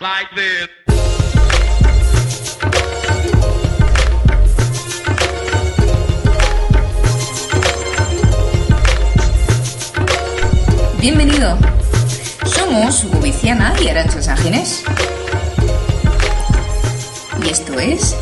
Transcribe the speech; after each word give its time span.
like 0.00 0.28
this. 0.34 0.68
Bienvenido. 11.00 11.56
Somos 12.46 13.04
Hugo 13.04 13.20
Viciana 13.20 13.74
y 13.80 13.88
Arancha 13.88 14.20
Ságenes. 14.20 14.82
Y 17.44 17.48
esto 17.48 17.78
es 17.78 18.16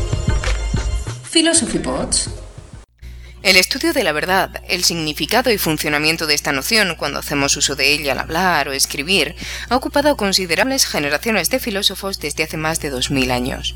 Philosophy 1.31 1.79
Pods. 1.79 2.34
El 3.45 3.57
estudio 3.57 3.93
de 3.93 4.03
la 4.03 4.11
verdad, 4.11 4.63
el 4.67 4.83
significado 4.83 5.51
y 5.51 5.59
funcionamiento 5.59 6.25
de 6.25 6.33
esta 6.33 6.51
noción 6.51 6.95
cuando 6.95 7.19
hacemos 7.19 7.55
uso 7.55 7.75
de 7.75 7.93
ella 7.93 8.13
al 8.13 8.17
hablar 8.17 8.67
o 8.67 8.71
escribir, 8.71 9.35
ha 9.69 9.75
ocupado 9.75 10.17
considerables 10.17 10.87
generaciones 10.87 11.51
de 11.51 11.59
filósofos 11.59 12.19
desde 12.19 12.43
hace 12.43 12.57
más 12.57 12.79
de 12.79 12.89
2000 12.89 13.29
años. 13.29 13.75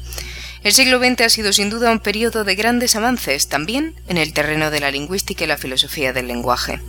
El 0.61 0.73
siglo 0.73 0.99
XX 0.99 1.21
ha 1.21 1.29
sido 1.29 1.53
sin 1.53 1.69
duda 1.69 1.89
un 1.89 1.99
periodo 1.99 2.43
de 2.43 2.53
grandes 2.55 2.97
avances 2.97 3.47
también 3.47 3.95
en 4.09 4.17
el 4.17 4.33
terreno 4.33 4.71
de 4.71 4.81
la 4.81 4.91
lingüística 4.91 5.45
y 5.45 5.47
la 5.47 5.57
filosofía 5.57 6.11
del 6.11 6.27
lenguaje. 6.27 6.81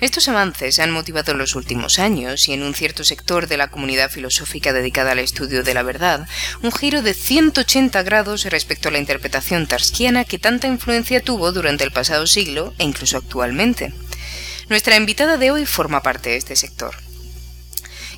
Estos 0.00 0.28
avances 0.28 0.78
han 0.78 0.92
motivado 0.92 1.32
en 1.32 1.38
los 1.38 1.56
últimos 1.56 1.98
años, 1.98 2.48
y 2.48 2.52
en 2.52 2.62
un 2.62 2.74
cierto 2.74 3.02
sector 3.02 3.48
de 3.48 3.56
la 3.56 3.70
comunidad 3.70 4.08
filosófica 4.08 4.72
dedicada 4.72 5.12
al 5.12 5.18
estudio 5.18 5.64
de 5.64 5.74
la 5.74 5.82
verdad, 5.82 6.28
un 6.62 6.70
giro 6.70 7.02
de 7.02 7.12
180 7.12 8.04
grados 8.04 8.44
respecto 8.44 8.88
a 8.88 8.92
la 8.92 8.98
interpretación 8.98 9.66
tarskiana 9.66 10.24
que 10.24 10.38
tanta 10.38 10.68
influencia 10.68 11.20
tuvo 11.20 11.50
durante 11.50 11.82
el 11.82 11.90
pasado 11.90 12.24
siglo 12.28 12.72
e 12.78 12.84
incluso 12.84 13.16
actualmente. 13.16 13.92
Nuestra 14.68 14.96
invitada 14.96 15.38
de 15.38 15.50
hoy 15.50 15.66
forma 15.66 16.02
parte 16.02 16.30
de 16.30 16.36
este 16.36 16.54
sector. 16.54 17.07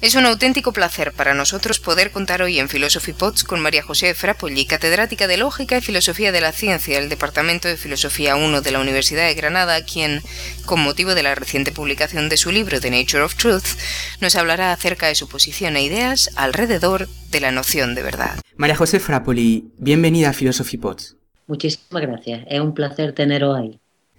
Es 0.03 0.15
un 0.15 0.25
auténtico 0.25 0.73
placer 0.73 1.13
para 1.13 1.35
nosotros 1.35 1.79
poder 1.79 2.11
contar 2.11 2.41
hoy 2.41 2.59
en 2.59 2.71
Philosophy 2.71 3.13
Pods 3.13 3.45
con 3.45 3.61
María 3.61 3.83
José 3.83 4.15
Frapolli, 4.15 4.65
catedrática 4.65 5.27
de 5.27 5.37
Lógica 5.37 5.77
y 5.77 5.83
Filosofía 5.83 6.33
de 6.33 6.41
la 6.41 6.53
Ciencia 6.53 6.99
del 6.99 7.11
Departamento 7.11 7.69
de 7.69 7.77
Filosofía 7.77 8.35
1 8.35 8.63
de 8.63 8.71
la 8.71 8.81
Universidad 8.81 9.27
de 9.27 9.35
Granada, 9.35 9.85
quien, 9.85 10.23
con 10.65 10.81
motivo 10.81 11.15
de 11.15 11.23
la 11.23 11.35
reciente 11.35 11.71
publicación 11.71 12.31
de 12.31 12.39
su 12.39 12.51
libro 12.51 12.81
The 12.81 12.91
Nature 12.91 13.25
of 13.25 13.35
Truth, 13.35 13.77
nos 14.23 14.37
hablará 14.37 14.73
acerca 14.73 15.07
de 15.07 15.15
su 15.15 15.29
posición 15.29 15.77
e 15.77 15.83
ideas 15.83 16.31
alrededor 16.35 17.07
de 17.31 17.41
la 17.41 17.51
noción 17.51 17.95
de 17.95 18.03
verdad. 18.03 18.41
María 18.57 18.77
José 18.77 19.01
Frapoli, 19.01 19.67
bienvenida 19.77 20.31
a 20.31 20.33
Philosophy 20.33 20.79
Pods. 20.79 21.17
Muchísimas 21.47 22.01
gracias, 22.01 22.47
es 22.49 22.61
un 22.61 22.73
placer 22.73 23.13
teneros 23.13 23.55
ahí. 23.55 23.79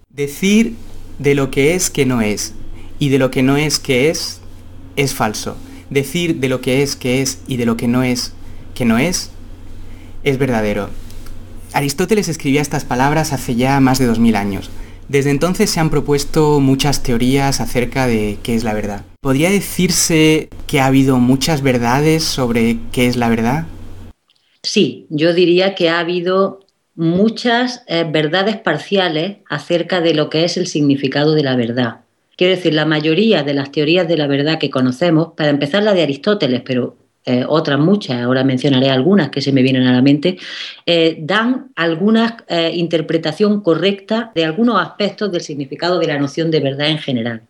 Decir 0.09 0.75
de 1.17 1.33
lo 1.33 1.49
que 1.49 1.73
es 1.73 1.89
que 1.89 2.05
no 2.05 2.21
es 2.21 2.53
y 2.99 3.09
de 3.09 3.17
lo 3.17 3.31
que 3.31 3.41
no 3.41 3.57
es 3.57 3.79
que 3.79 4.11
es 4.11 4.41
es 4.95 5.15
falso 5.15 5.57
decir 5.91 6.37
de 6.37 6.49
lo 6.49 6.61
que 6.61 6.81
es 6.81 6.95
que 6.95 7.21
es 7.21 7.39
y 7.47 7.57
de 7.57 7.67
lo 7.67 7.77
que 7.77 7.87
no 7.87 8.01
es 8.01 8.33
que 8.73 8.85
no 8.85 8.97
es, 8.97 9.29
es 10.23 10.39
verdadero. 10.39 10.89
Aristóteles 11.73 12.27
escribía 12.27 12.61
estas 12.61 12.85
palabras 12.85 13.33
hace 13.33 13.55
ya 13.55 13.79
más 13.79 13.99
de 13.99 14.07
2000 14.07 14.35
años. 14.35 14.71
Desde 15.07 15.29
entonces 15.29 15.69
se 15.69 15.79
han 15.79 15.89
propuesto 15.89 16.59
muchas 16.59 17.03
teorías 17.03 17.59
acerca 17.59 18.07
de 18.07 18.39
qué 18.43 18.55
es 18.55 18.63
la 18.63 18.73
verdad. 18.73 19.03
¿Podría 19.19 19.49
decirse 19.49 20.49
que 20.67 20.79
ha 20.79 20.85
habido 20.85 21.17
muchas 21.17 21.61
verdades 21.61 22.23
sobre 22.23 22.79
qué 22.91 23.07
es 23.07 23.17
la 23.17 23.29
verdad? 23.29 23.65
Sí, 24.63 25.07
yo 25.09 25.33
diría 25.33 25.75
que 25.75 25.89
ha 25.89 25.99
habido 25.99 26.61
muchas 26.95 27.83
eh, 27.87 28.05
verdades 28.09 28.57
parciales 28.57 29.37
acerca 29.49 30.01
de 30.01 30.13
lo 30.13 30.29
que 30.29 30.45
es 30.45 30.55
el 30.55 30.67
significado 30.67 31.33
de 31.33 31.43
la 31.43 31.55
verdad. 31.55 32.01
Quiero 32.35 32.55
decir, 32.55 32.73
la 32.73 32.85
mayoría 32.85 33.43
de 33.43 33.53
las 33.53 33.71
teorías 33.71 34.07
de 34.07 34.17
la 34.17 34.27
verdad 34.27 34.57
que 34.57 34.69
conocemos, 34.69 35.33
para 35.35 35.49
empezar 35.49 35.83
la 35.83 35.93
de 35.93 36.03
Aristóteles, 36.03 36.61
pero 36.65 36.97
eh, 37.23 37.45
otras 37.47 37.79
muchas, 37.79 38.19
ahora 38.21 38.43
mencionaré 38.43 38.89
algunas 38.89 39.29
que 39.29 39.41
se 39.41 39.51
me 39.51 39.61
vienen 39.61 39.83
a 39.83 39.93
la 39.93 40.01
mente, 40.01 40.37
eh, 40.87 41.17
dan 41.19 41.71
alguna 41.75 42.43
eh, 42.47 42.71
interpretación 42.73 43.61
correcta 43.61 44.31
de 44.33 44.43
algunos 44.43 44.81
aspectos 44.81 45.31
del 45.31 45.41
significado 45.41 45.99
de 45.99 46.07
la 46.07 46.17
noción 46.17 46.49
de 46.49 46.61
verdad 46.61 46.89
en 46.89 46.97
general. 46.97 47.43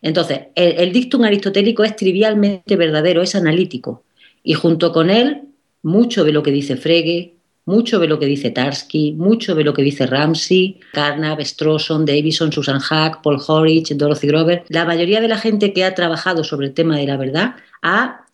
Entonces, 0.00 0.40
el, 0.54 0.72
el 0.78 0.92
dictum 0.92 1.24
aristotélico 1.24 1.84
es 1.84 1.96
trivialmente 1.96 2.76
verdadero, 2.76 3.20
es 3.20 3.34
analítico, 3.34 4.04
y 4.42 4.54
junto 4.54 4.92
con 4.92 5.10
él, 5.10 5.42
mucho 5.82 6.24
de 6.24 6.32
lo 6.32 6.42
que 6.42 6.50
dice 6.50 6.76
Frege, 6.76 7.33
mucho 7.66 7.98
de 7.98 8.08
lo 8.08 8.18
que 8.18 8.26
dice 8.26 8.50
Tarski, 8.50 9.12
mucho 9.12 9.54
de 9.54 9.64
lo 9.64 9.72
que 9.72 9.82
dice 9.82 10.06
Ramsey, 10.06 10.80
Carnap, 10.92 11.40
Strawson, 11.40 12.04
Davison, 12.04 12.52
Susan 12.52 12.78
Hack, 12.78 13.22
Paul 13.22 13.40
Horich, 13.46 13.94
Dorothy 13.94 14.26
Grover. 14.26 14.64
La 14.68 14.84
mayoría 14.84 15.20
de 15.20 15.28
la 15.28 15.38
gente 15.38 15.72
que 15.72 15.84
ha 15.84 15.94
trabajado 15.94 16.44
sobre 16.44 16.66
el 16.66 16.74
tema 16.74 16.96
de 16.96 17.06
la 17.06 17.16
verdad 17.16 17.56
ha 17.82 18.26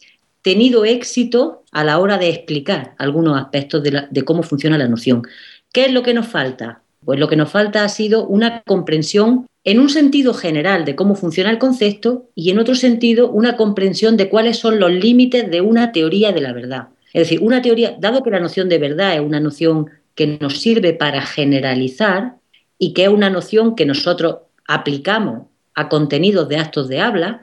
tenido 0.43 0.85
éxito 0.85 1.65
a 1.71 1.85
la 1.85 1.99
hora 1.99 2.19
de 2.19 2.31
explicar 2.31 2.95
algunos 2.99 3.41
aspectos 3.41 3.83
de 3.83 4.23
cómo 4.23 4.43
funciona 4.43 4.79
la 4.79 4.89
noción. 4.89 5.23
¿Qué 5.73 5.87
es 5.87 5.93
lo 5.93 6.03
que 6.03 6.15
nos 6.15 6.27
falta? 6.27 6.83
Pues 7.05 7.19
lo 7.19 7.29
que 7.29 7.37
nos 7.37 7.51
falta 7.51 7.85
ha 7.85 7.89
sido 7.89 8.27
una 8.27 8.63
comprensión 8.63 9.47
en 9.65 9.79
un 9.79 9.91
sentido 9.91 10.35
general 10.35 10.85
de 10.85 10.97
cómo 10.97 11.15
funciona 11.15 11.51
el 11.51 11.59
concepto 11.59 12.29
y 12.35 12.51
en 12.51 12.59
otro 12.59 12.75
sentido 12.75 13.31
una 13.31 13.57
comprensión 13.57 14.17
de 14.17 14.29
cuáles 14.29 14.59
son 14.59 14.81
los 14.81 14.91
límites 14.91 15.51
de 15.51 15.61
una 15.61 15.93
teoría 15.93 16.33
de 16.33 16.41
la 16.41 16.53
verdad. 16.53 16.89
Es 17.13 17.23
decir, 17.23 17.41
una 17.43 17.63
teoría, 17.63 17.97
dado 17.99 18.23
que 18.23 18.31
la 18.31 18.41
noción 18.41 18.69
de 18.69 18.79
verdad 18.79 19.15
es 19.15 19.21
una 19.21 19.41
noción 19.41 19.91
que 20.15 20.39
nos 20.39 20.61
sirve 20.61 20.93
para 20.93 21.23
generalizar 21.23 22.37
y 22.79 22.93
que 22.93 23.05
es 23.05 23.09
una 23.09 23.31
noción 23.31 23.75
que 23.75 23.87
nosotros 23.87 24.37
aplicamos 24.67 25.47
a 25.75 25.89
contenidos 25.89 26.49
de 26.49 26.57
actos 26.57 26.89
de 26.89 27.01
habla, 27.01 27.43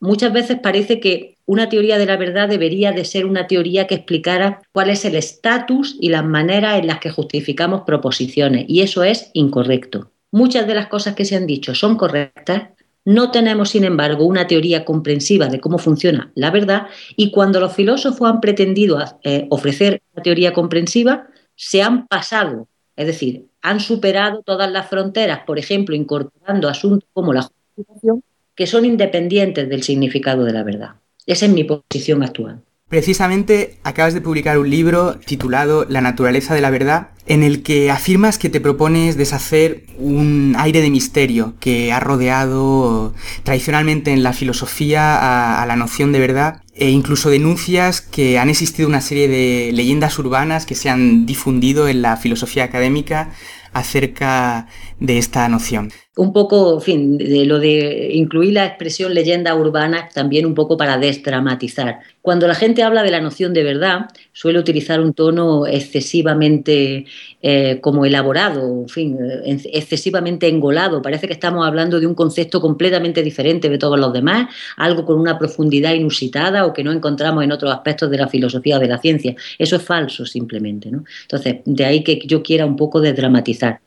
muchas 0.00 0.32
veces 0.32 0.58
parece 0.62 1.00
que 1.00 1.36
una 1.46 1.68
teoría 1.68 1.98
de 1.98 2.06
la 2.06 2.16
verdad 2.16 2.48
debería 2.48 2.92
de 2.92 3.04
ser 3.04 3.24
una 3.24 3.46
teoría 3.46 3.86
que 3.86 3.94
explicara 3.94 4.60
cuál 4.72 4.90
es 4.90 5.04
el 5.04 5.16
estatus 5.16 5.96
y 5.98 6.10
las 6.10 6.24
maneras 6.24 6.78
en 6.78 6.86
las 6.86 6.98
que 6.98 7.10
justificamos 7.10 7.82
proposiciones, 7.86 8.66
y 8.68 8.82
eso 8.82 9.02
es 9.02 9.30
incorrecto. 9.32 10.12
Muchas 10.30 10.66
de 10.66 10.74
las 10.74 10.88
cosas 10.88 11.14
que 11.14 11.24
se 11.24 11.36
han 11.36 11.46
dicho 11.46 11.74
son 11.74 11.96
correctas, 11.96 12.70
no 13.08 13.30
tenemos, 13.30 13.70
sin 13.70 13.84
embargo, 13.84 14.26
una 14.26 14.46
teoría 14.46 14.84
comprensiva 14.84 15.46
de 15.46 15.60
cómo 15.60 15.78
funciona 15.78 16.30
la 16.34 16.50
verdad 16.50 16.88
y 17.16 17.30
cuando 17.30 17.58
los 17.58 17.74
filósofos 17.74 18.28
han 18.28 18.42
pretendido 18.42 19.02
eh, 19.22 19.46
ofrecer 19.48 20.02
una 20.12 20.22
teoría 20.22 20.52
comprensiva, 20.52 21.26
se 21.54 21.80
han 21.80 22.06
pasado, 22.06 22.68
es 22.96 23.06
decir, 23.06 23.46
han 23.62 23.80
superado 23.80 24.42
todas 24.42 24.70
las 24.70 24.90
fronteras, 24.90 25.40
por 25.46 25.58
ejemplo, 25.58 25.96
incorporando 25.96 26.68
asuntos 26.68 27.08
como 27.14 27.32
la 27.32 27.44
justificación, 27.44 28.22
que 28.54 28.66
son 28.66 28.84
independientes 28.84 29.70
del 29.70 29.82
significado 29.82 30.44
de 30.44 30.52
la 30.52 30.62
verdad. 30.62 30.96
Esa 31.24 31.46
es 31.46 31.52
mi 31.52 31.64
posición 31.64 32.22
actual. 32.22 32.60
Precisamente 32.88 33.76
acabas 33.84 34.14
de 34.14 34.22
publicar 34.22 34.58
un 34.58 34.70
libro 34.70 35.18
titulado 35.18 35.84
La 35.90 36.00
naturaleza 36.00 36.54
de 36.54 36.62
la 36.62 36.70
verdad, 36.70 37.08
en 37.26 37.42
el 37.42 37.62
que 37.62 37.90
afirmas 37.90 38.38
que 38.38 38.48
te 38.48 38.62
propones 38.62 39.18
deshacer 39.18 39.84
un 39.98 40.56
aire 40.58 40.80
de 40.80 40.88
misterio 40.88 41.52
que 41.60 41.92
ha 41.92 42.00
rodeado 42.00 43.12
tradicionalmente 43.42 44.12
en 44.12 44.22
la 44.22 44.32
filosofía 44.32 45.60
a, 45.60 45.66
la 45.66 45.76
noción 45.76 46.12
de 46.12 46.20
verdad 46.20 46.62
e 46.74 46.88
incluso 46.88 47.28
denuncias 47.28 48.00
que 48.00 48.38
han 48.38 48.48
existido 48.48 48.88
una 48.88 49.02
serie 49.02 49.28
de 49.28 49.70
leyendas 49.74 50.18
urbanas 50.18 50.64
que 50.64 50.74
se 50.74 50.88
han 50.88 51.26
difundido 51.26 51.88
en 51.88 52.00
la 52.00 52.16
filosofía 52.16 52.64
académica 52.64 53.32
acerca 53.74 54.66
de 54.98 55.18
esta 55.18 55.46
noción. 55.50 55.92
Un 56.18 56.32
poco, 56.32 56.74
en 56.74 56.80
fin, 56.80 57.16
de 57.16 57.44
lo 57.44 57.60
de 57.60 58.10
incluir 58.12 58.54
la 58.54 58.66
expresión 58.66 59.14
leyenda 59.14 59.54
urbana 59.54 60.08
también 60.12 60.46
un 60.46 60.54
poco 60.54 60.76
para 60.76 60.98
desdramatizar. 60.98 62.00
Cuando 62.22 62.48
la 62.48 62.56
gente 62.56 62.82
habla 62.82 63.04
de 63.04 63.12
la 63.12 63.20
noción 63.20 63.54
de 63.54 63.62
verdad, 63.62 64.06
suele 64.32 64.58
utilizar 64.58 65.00
un 65.00 65.14
tono 65.14 65.64
excesivamente 65.68 67.06
eh, 67.40 67.78
como 67.80 68.04
elaborado, 68.04 68.80
en 68.82 68.88
fin, 68.88 69.16
eh, 69.16 69.60
excesivamente 69.72 70.48
engolado. 70.48 71.00
Parece 71.02 71.28
que 71.28 71.34
estamos 71.34 71.64
hablando 71.64 72.00
de 72.00 72.08
un 72.08 72.16
concepto 72.16 72.60
completamente 72.60 73.22
diferente 73.22 73.68
de 73.68 73.78
todos 73.78 73.96
los 73.96 74.12
demás, 74.12 74.52
algo 74.76 75.04
con 75.04 75.20
una 75.20 75.38
profundidad 75.38 75.92
inusitada 75.92 76.66
o 76.66 76.72
que 76.72 76.82
no 76.82 76.90
encontramos 76.90 77.44
en 77.44 77.52
otros 77.52 77.72
aspectos 77.72 78.10
de 78.10 78.18
la 78.18 78.26
filosofía 78.26 78.78
o 78.78 78.80
de 78.80 78.88
la 78.88 78.98
ciencia. 78.98 79.36
Eso 79.56 79.76
es 79.76 79.82
falso 79.82 80.26
simplemente. 80.26 80.90
¿no? 80.90 81.04
Entonces, 81.22 81.58
de 81.64 81.84
ahí 81.84 82.02
que 82.02 82.18
yo 82.26 82.42
quiera 82.42 82.66
un 82.66 82.74
poco 82.74 83.00
desdramatizar. 83.00 83.78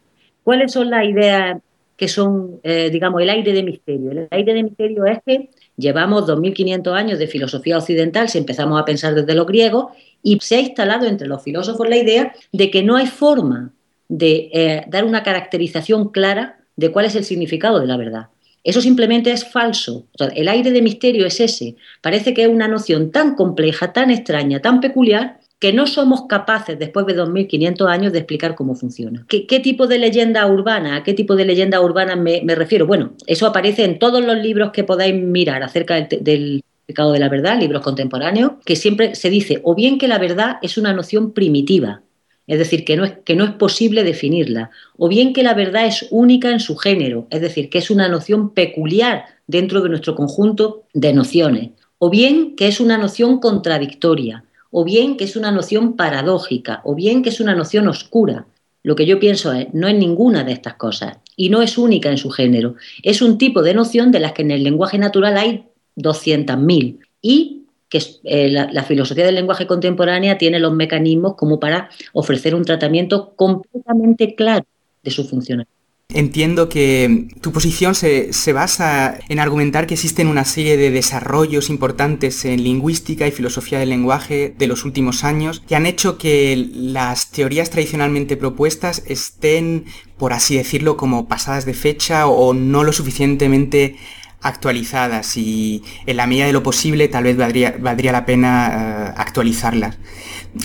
¿Cuáles 0.45 0.71
son 0.71 0.89
las 0.89 1.05
ideas 1.05 1.57
que 2.01 2.07
son, 2.07 2.59
eh, 2.63 2.89
digamos, 2.92 3.21
el 3.21 3.30
aire 3.30 3.53
de 3.53 3.62
misterio? 3.62 4.09
El 4.09 4.27
aire 4.31 4.56
de 4.56 4.63
misterio 4.63 5.06
es 5.06 5.19
que 5.24 5.51
llevamos 5.77 6.25
2.500 6.25 6.94
años 6.95 7.19
de 7.19 7.27
filosofía 7.27 7.77
occidental, 7.77 8.27
si 8.27 8.39
empezamos 8.39 8.81
a 8.81 8.86
pensar 8.86 9.13
desde 9.13 9.36
los 9.36 9.45
griegos, 9.45 9.94
y 10.24 10.39
se 10.42 10.56
ha 10.56 10.62
instalado 10.62 11.06
entre 11.06 11.27
los 11.27 11.44
filósofos 11.44 11.88
la 11.88 11.98
idea 11.98 12.33
de 12.51 12.71
que 12.71 12.81
no 12.81 12.95
hay 12.95 13.06
forma 13.06 13.71
de 14.09 14.50
eh, 14.51 14.83
dar 14.88 15.06
una 15.06 15.21
caracterización 15.21 16.09
clara 16.09 16.57
de 16.75 16.92
cuál 16.92 17.06
es 17.06 17.15
el 17.15 17.24
significado 17.24 17.80
de 17.80 17.86
la 17.86 17.98
verdad. 17.98 18.30
Eso 18.63 18.81
simplemente 18.81 19.31
es 19.31 19.45
falso. 19.45 20.07
El 20.36 20.48
aire 20.48 20.71
de 20.71 20.81
misterio 20.81 21.27
es 21.27 21.39
ese. 21.39 21.75
Parece 22.01 22.33
que 22.33 22.45
es 22.45 22.48
una 22.48 22.68
noción 22.68 23.12
tan 23.12 23.36
compleja, 23.36 23.94
tan 23.94 24.09
extraña, 24.09 24.59
tan 24.59 24.80
peculiar, 24.81 25.39
que 25.61 25.71
no 25.71 25.85
somos 25.85 26.23
capaces, 26.23 26.79
después 26.79 27.05
de 27.05 27.15
2.500 27.15 27.87
años, 27.87 28.11
de 28.11 28.17
explicar 28.17 28.55
cómo 28.55 28.73
funciona. 28.73 29.23
¿Qué, 29.29 29.45
¿Qué, 29.45 29.59
tipo 29.59 29.85
de 29.85 29.99
leyenda 29.99 30.47
urbana? 30.47 30.95
¿A 30.95 31.03
qué 31.03 31.13
tipo 31.13 31.35
de 31.35 31.45
leyenda 31.45 31.79
urbana 31.81 32.15
me, 32.15 32.41
refiero? 32.55 32.87
Bueno, 32.87 33.13
eso 33.27 33.45
aparece 33.45 33.85
en 33.85 33.99
todos 33.99 34.25
los 34.25 34.35
libros 34.37 34.71
que 34.71 34.83
podáis 34.83 35.13
mirar 35.13 35.61
acerca 35.61 35.93
del, 35.93 36.07
del 36.23 36.63
significado 36.63 37.11
de 37.11 37.19
la 37.19 37.29
verdad, 37.29 37.59
libros 37.59 37.83
contemporáneos, 37.83 38.53
que 38.65 38.75
siempre 38.75 39.13
se 39.13 39.29
dice 39.29 39.61
o 39.63 39.75
bien 39.75 39.99
que 39.99 40.07
la 40.07 40.17
verdad 40.17 40.57
es 40.63 40.79
una 40.79 40.93
noción 40.93 41.31
primitiva, 41.31 42.01
es 42.47 42.57
decir, 42.57 42.83
que 42.83 42.97
no 42.97 43.05
es, 43.05 43.13
que 43.23 43.35
no 43.35 43.45
es 43.45 43.51
posible 43.51 44.03
definirla, 44.03 44.71
o 44.97 45.09
bien 45.09 45.31
que 45.31 45.43
la 45.43 45.53
verdad 45.53 45.85
es 45.85 46.07
única 46.09 46.49
en 46.49 46.59
su 46.59 46.75
género, 46.75 47.27
es 47.29 47.39
decir, 47.39 47.69
que 47.69 47.77
es 47.77 47.91
una 47.91 48.07
noción 48.07 48.55
peculiar 48.55 49.25
dentro 49.45 49.81
de 49.81 49.89
nuestro 49.89 50.15
conjunto 50.15 50.85
de 50.95 51.13
nociones, 51.13 51.69
o 51.99 52.09
bien 52.09 52.55
que 52.55 52.67
es 52.67 52.79
una 52.79 52.97
noción 52.97 53.39
contradictoria, 53.39 54.43
o 54.71 54.83
bien 54.83 55.18
que 55.18 55.25
es 55.25 55.35
una 55.35 55.51
noción 55.51 55.95
paradójica, 55.95 56.81
o 56.83 56.95
bien 56.95 57.21
que 57.21 57.29
es 57.29 57.39
una 57.39 57.56
noción 57.56 57.88
oscura. 57.88 58.47
Lo 58.83 58.95
que 58.95 59.06
yo 59.06 59.19
pienso 59.19 59.53
es, 59.53 59.68
no 59.73 59.88
es 59.88 59.95
ninguna 59.95 60.44
de 60.44 60.53
estas 60.53 60.73
cosas 60.75 61.18
y 61.35 61.50
no 61.50 61.62
es 61.62 61.77
única 61.77 62.09
en 62.09 62.18
su 62.18 62.31
género. 62.31 62.75
Es 63.03 63.21
un 63.21 63.38
tipo 63.38 63.62
de 63.62 63.73
noción 63.73 64.12
de 64.12 64.19
las 64.19 64.31
que 64.31 64.41
en 64.41 64.51
el 64.51 64.63
lenguaje 64.63 64.97
natural 64.97 65.38
hay 65.38 65.65
200.000 65.97 67.00
y 67.21 67.62
que 67.89 68.00
eh, 68.23 68.50
la, 68.50 68.83
filosofía 68.83 69.25
del 69.25 69.35
lenguaje 69.35 69.68
contemporánea 69.68 70.38
tiene 70.38 70.59
los 70.59 70.74
mecanismos 70.74 71.35
como 71.35 71.59
para 71.59 71.89
ofrecer 72.13 72.56
un 72.56 72.63
tratamiento 72.63 73.33
completamente 73.35 74.33
claro 74.33 74.65
de 75.03 75.12
su 75.12 75.25
funcionamiento. 75.25 75.80
Entiendo 76.13 76.69
que 76.69 77.27
tu 77.41 77.51
posición 77.51 77.95
se, 77.95 78.33
se, 78.33 78.53
basa 78.53 79.17
en 79.29 79.39
argumentar 79.39 79.87
que 79.87 79.93
existen 79.93 80.27
una 80.27 80.45
serie 80.45 80.77
de 80.77 80.91
desarrollos 80.91 81.69
importantes 81.69 82.43
en 82.45 82.63
lingüística 82.63 83.27
y 83.27 83.31
filosofía 83.31 83.79
del 83.79 83.89
lenguaje 83.89 84.53
de 84.57 84.67
los 84.67 84.85
últimos 84.85 85.23
años 85.23 85.63
que 85.67 85.75
han 85.75 85.85
hecho 85.85 86.17
que 86.17 86.69
las 86.73 87.31
teorías 87.31 87.69
tradicionalmente 87.69 88.37
propuestas 88.37 89.03
estén, 89.07 89.85
por 90.17 90.33
así 90.33 90.57
decirlo, 90.57 90.97
como 90.97 91.27
pasadas 91.27 91.65
de 91.65 91.73
fecha 91.73 92.27
o 92.27 92.53
no 92.53 92.83
lo 92.83 92.93
suficientemente 92.93 93.95
actualizadas 94.41 95.38
y 95.38 95.83
en 96.05 96.17
la 96.17 96.27
medida 96.27 96.45
de 96.45 96.53
lo 96.53 96.63
posible 96.63 97.07
tal 97.07 97.25
vez 97.25 97.38
valdría, 97.38 97.75
valdría 97.79 98.11
la 98.11 98.25
pena 98.25 99.09
eh, 99.09 99.13
actualizarlas. 99.17 99.97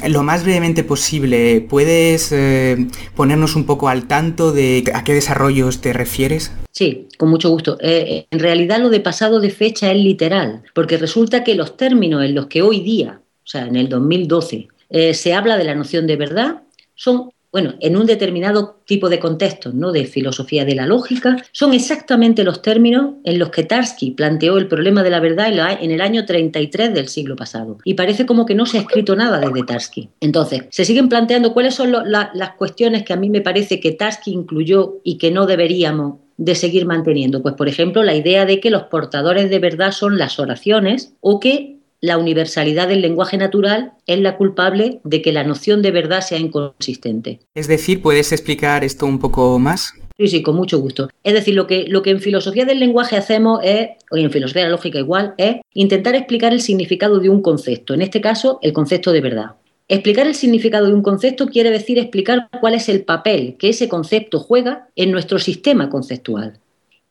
Lo 0.09 0.23
más 0.23 0.43
brevemente 0.43 0.83
posible, 0.83 1.61
¿puedes 1.61 2.33
eh, 2.33 2.87
ponernos 3.15 3.55
un 3.55 3.67
poco 3.67 3.89
al 3.89 4.09
tanto 4.09 4.53
de 4.53 4.91
a 4.95 5.05
qué 5.05 5.15
desarrollos 5.15 5.81
te 5.81 5.93
refieres? 5.93 6.53
Sí, 6.73 7.09
con 7.19 7.29
mucho 7.29 7.51
gusto. 7.51 7.79
Eh, 7.81 8.27
en 8.31 8.39
realidad 8.39 8.81
lo 8.81 8.91
de 8.91 9.01
pasado 9.01 9.41
de 9.41 9.51
fecha 9.51 9.91
es 9.93 9.97
literal, 9.97 10.63
porque 10.75 10.97
resulta 10.97 11.45
que 11.45 11.55
los 11.55 11.77
términos 11.77 12.25
en 12.25 12.35
los 12.35 12.47
que 12.47 12.63
hoy 12.63 12.81
día, 12.81 13.21
o 13.45 13.47
sea, 13.47 13.67
en 13.67 13.77
el 13.77 13.89
2012, 13.89 14.69
se 15.13 15.35
habla 15.35 15.57
de 15.57 15.65
la 15.65 15.75
noción 15.75 16.07
de 16.07 16.17
verdad, 16.17 16.63
son 16.95 17.31
bueno, 17.57 17.73
en 17.81 17.97
un 17.97 18.05
determinado 18.05 18.83
tipo 18.85 19.09
de 19.09 19.19
contexto, 19.19 19.73
¿no? 19.73 19.91
de 19.91 20.05
filosofía 20.05 20.67
de 20.67 20.75
la 20.75 20.85
lógica, 20.85 21.43
son 21.53 21.73
exactamente 21.73 22.45
los 22.45 22.61
términos 22.61 23.15
en 23.25 23.39
los 23.39 23.49
que 23.49 23.63
Tarski 23.63 24.11
planteó 24.11 24.59
el 24.59 24.69
problema 24.69 25.03
de 25.03 25.09
la 25.09 25.21
verdad 25.21 25.79
en 25.81 25.91
el 25.91 26.03
año 26.03 26.27
33 26.27 26.93
del 26.93 27.09
siglo 27.09 27.35
pasado. 27.35 27.79
Y 27.83 27.95
parece 27.95 28.27
como 28.27 28.45
que 28.45 28.55
no 28.55 28.67
se 28.67 28.77
ha 28.77 28.83
escrito 28.83 29.17
nada 29.17 29.41
desde 29.41 29.63
Tarski. 29.63 30.11
Entonces, 30.21 30.65
se 30.69 30.85
siguen 30.85 31.09
planteando 31.09 31.55
cuáles 31.55 31.75
son 31.75 31.93
las 31.93 32.51
cuestiones 32.59 33.05
que 33.05 33.15
a 33.15 33.17
mí 33.17 33.31
me 33.31 33.41
parece 33.41 33.81
que 33.81 33.93
Tarski 33.93 34.33
incluyó 34.33 34.97
y 35.03 35.17
que 35.17 35.31
no 35.31 35.47
deberíamos 35.47 36.17
de 36.37 36.57
seguir 36.57 36.85
manteniendo. 36.85 37.41
Pues, 37.41 37.55
por 37.55 37.71
ejemplo, 37.71 38.03
la 38.03 38.15
idea 38.15 38.45
de 38.45 38.61
que 38.61 38.69
los 38.69 38.83
portadores 38.83 39.49
de 39.49 39.61
verdad 39.61 39.93
son 39.93 40.19
las 40.19 40.39
oraciones 40.39 41.15
o 41.23 41.41
que 41.41 41.76
la 42.01 42.19
universalidad 42.19 42.89
del 42.89 43.01
lenguaje 43.01 43.37
natural 43.37 43.93
es 44.07 44.21
la 44.21 44.37
culpable 44.37 45.01
de 45.05 45.23
que 45.23 45.33
la 45.33 45.45
noción 45.45 45.83
de 45.83 45.91
verdad 45.91 46.21
sea 46.21 46.39
inconsistente. 46.39 47.41
Es 47.55 47.69
decir, 47.69 48.03
¿puedes 48.03 48.33
explicar 48.33 48.85
esto 48.85 49.07
un 49.07 49.19
poco 49.19 49.59
más? 49.59 49.95
Sí, 50.19 50.29
sí, 50.29 50.43
con 50.43 50.57
mucho 50.57 50.79
gusto. 50.79 51.11
Es 51.25 51.35
decir, 51.35 51.55
lo 51.55 51.67
que, 51.67 51.87
lo 51.89 52.03
que 52.03 52.11
en 52.11 52.21
filosofía 52.21 52.65
del 52.65 52.81
lenguaje 52.81 53.17
hacemos 53.17 53.61
es, 53.63 53.91
o 54.11 54.17
en 54.17 54.31
filosofía 54.31 54.63
de 54.63 54.69
la 54.69 54.77
lógica 54.77 54.99
igual, 54.99 55.35
es 55.37 55.57
intentar 55.75 56.15
explicar 56.15 56.53
el 56.53 56.63
significado 56.63 57.19
de 57.19 57.29
un 57.29 57.43
concepto, 57.43 57.93
en 57.93 58.03
este 58.03 58.21
caso, 58.21 58.59
el 58.63 58.73
concepto 58.73 59.13
de 59.13 59.21
verdad. 59.21 59.57
Explicar 59.89 60.27
el 60.27 60.35
significado 60.35 60.87
de 60.87 60.95
un 60.95 61.03
concepto 61.03 61.47
quiere 61.47 61.71
decir 61.71 61.99
explicar 61.99 62.49
cuál 62.61 62.75
es 62.75 62.89
el 62.89 63.05
papel 63.05 63.57
que 63.59 63.69
ese 63.69 63.89
concepto 63.89 64.41
juega 64.41 64.89
en 64.97 65.13
nuestro 65.13 65.39
sistema 65.39 65.91
conceptual 65.91 66.59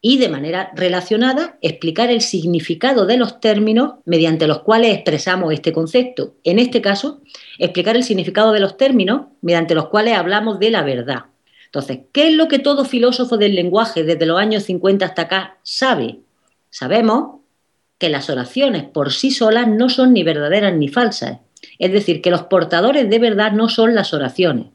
y 0.07 0.19
de 0.19 0.29
manera 0.29 0.69
relacionada 0.75 1.57
explicar 1.61 2.11
el 2.11 2.21
significado 2.21 3.07
de 3.07 3.17
los 3.17 3.39
términos 3.39 3.93
mediante 4.05 4.45
los 4.45 4.59
cuales 4.59 4.93
expresamos 4.93 5.51
este 5.51 5.73
concepto. 5.73 6.35
En 6.43 6.59
este 6.59 6.79
caso, 6.79 7.21
explicar 7.57 7.95
el 7.95 8.03
significado 8.03 8.51
de 8.51 8.59
los 8.59 8.77
términos 8.77 9.21
mediante 9.41 9.73
los 9.73 9.89
cuales 9.89 10.15
hablamos 10.15 10.59
de 10.59 10.69
la 10.69 10.83
verdad. 10.83 11.23
Entonces, 11.65 12.01
¿qué 12.11 12.27
es 12.27 12.35
lo 12.35 12.47
que 12.47 12.59
todo 12.59 12.85
filósofo 12.85 13.37
del 13.37 13.55
lenguaje 13.55 14.03
desde 14.03 14.27
los 14.27 14.37
años 14.37 14.65
50 14.65 15.03
hasta 15.03 15.23
acá 15.23 15.57
sabe? 15.63 16.19
Sabemos 16.69 17.41
que 17.97 18.09
las 18.09 18.29
oraciones 18.29 18.83
por 18.83 19.11
sí 19.11 19.31
solas 19.31 19.67
no 19.67 19.89
son 19.89 20.13
ni 20.13 20.21
verdaderas 20.21 20.75
ni 20.75 20.87
falsas. 20.87 21.39
Es 21.79 21.91
decir, 21.91 22.21
que 22.21 22.29
los 22.29 22.43
portadores 22.43 23.09
de 23.09 23.17
verdad 23.17 23.53
no 23.53 23.69
son 23.69 23.95
las 23.95 24.13
oraciones. 24.13 24.67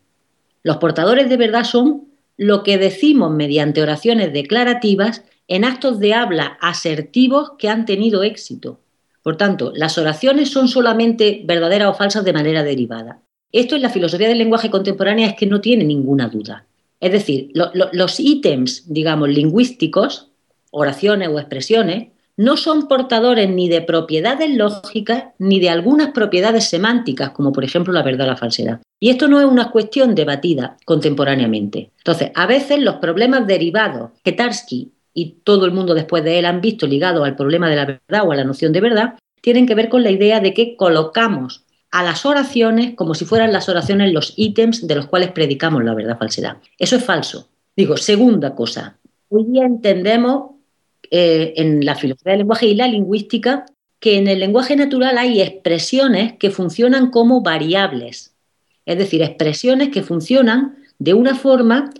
Los 0.65 0.79
portadores 0.79 1.29
de 1.29 1.37
verdad 1.37 1.63
son 1.63 2.10
lo 2.41 2.63
que 2.63 2.79
decimos 2.79 3.31
mediante 3.31 3.83
oraciones 3.83 4.33
declarativas 4.33 5.25
en 5.47 5.63
actos 5.63 6.01
de 6.01 6.15
habla 6.15 6.57
asertivos 6.63 7.53
que 7.59 7.69
han 7.69 7.85
tenido 7.85 8.23
éxito. 8.23 8.81
Por 9.23 9.37
tanto, 9.37 9.75
las 9.77 9.99
oraciones 9.99 10.49
son 10.49 10.67
solamente 10.67 11.43
verdaderas 11.45 11.91
o 11.91 11.95
falsas 11.95 12.25
de 12.25 12.33
manera 12.33 12.63
derivada. 12.63 13.21
Esto 13.53 13.77
en 13.77 13.83
la 13.83 13.91
filosofía 13.91 14.29
del 14.29 14.39
lenguaje 14.39 14.71
contemporánea 14.71 15.27
es 15.27 15.35
que 15.35 15.45
no 15.45 15.61
tiene 15.61 15.85
ninguna 15.85 16.29
duda. 16.29 16.65
Es 16.99 17.13
decir, 17.13 17.51
los 17.53 18.19
ítems, 18.19 18.85
digamos, 18.91 19.29
lingüísticos, 19.29 20.31
oraciones 20.71 21.29
o 21.29 21.39
expresiones, 21.39 22.09
no 22.41 22.57
son 22.57 22.89
portadores 22.89 23.51
ni 23.51 23.69
de 23.69 23.83
propiedades 23.83 24.49
lógicas 24.57 25.25
ni 25.39 25.61
de 25.61 25.69
algunas 25.69 26.13
propiedades 26.13 26.71
semánticas, 26.71 27.33
como 27.33 27.53
por 27.53 27.65
ejemplo 27.65 27.93
la 27.93 28.03
verdad 28.03 28.29
o 28.29 28.31
la 28.31 28.37
falsedad. 28.39 28.81
Y 28.99 29.11
esto 29.11 29.29
no 29.29 29.41
es 29.41 29.45
una 29.45 29.71
cuestión 29.71 30.15
debatida 30.15 30.79
contemporáneamente. 30.87 31.91
Entonces, 31.99 32.31
a 32.35 32.47
veces 32.47 32.79
los 32.79 32.95
problemas 32.95 33.47
derivados 33.47 34.13
que 34.25 34.33
Tarski 34.33 34.91
y 35.13 35.41
todo 35.45 35.67
el 35.67 35.73
mundo 35.73 35.93
después 35.93 36.25
de 36.25 36.39
él 36.39 36.47
han 36.47 36.63
visto 36.63 36.87
ligados 36.87 37.27
al 37.27 37.37
problema 37.37 37.69
de 37.69 37.77
la 37.77 37.85
verdad 37.85 38.27
o 38.27 38.33
a 38.33 38.37
la 38.37 38.45
noción 38.45 38.73
de 38.73 38.81
verdad, 38.81 39.19
tienen 39.43 39.67
que 39.67 39.75
ver 39.75 39.91
con 39.91 40.03
la 40.03 40.11
idea 40.11 40.41
de 40.41 40.55
que 40.55 40.77
colocamos 40.77 41.67
a 41.91 42.03
las 42.03 42.25
oraciones 42.25 42.95
como 42.95 43.15
si 43.15 43.27
fueran 43.27 43.53
las 43.53 43.69
oraciones 43.69 44.15
los 44.15 44.33
ítems 44.37 44.87
de 44.87 44.95
los 44.95 45.09
cuales 45.09 45.33
predicamos 45.33 45.85
la 45.85 45.93
verdad 45.93 46.17
falsedad. 46.19 46.57
Eso 46.79 46.97
es 46.97 47.05
falso. 47.05 47.51
Digo, 47.77 47.99
segunda 47.99 48.55
cosa, 48.55 48.97
hoy 49.29 49.45
día 49.45 49.67
entendemos 49.67 50.53
eh, 51.11 51.55
en 51.57 51.85
la 51.85 51.97
filosofía 51.97 52.33
del 52.33 52.41
lenguaje 52.41 52.67
y 52.67 52.75
la 52.75 52.89
lingüística 52.89 53.67
que 53.99 54.17
en 54.17 54.29
el 54.29 54.41
lenguaje 54.41 54.77
natural 54.77 55.19
hay 55.19 55.43
expresiones 55.43 56.35
que 56.39 56.51
funcionan 56.51 57.11
como 57.11 57.43
variables, 57.43 58.35
es 58.87 58.99
decir, 58.99 59.23
expresiones 59.23 59.91
que 59.91 60.03
funcionan 60.03 60.77
de 60.99 61.15
una 61.15 61.35
forma 61.35 61.91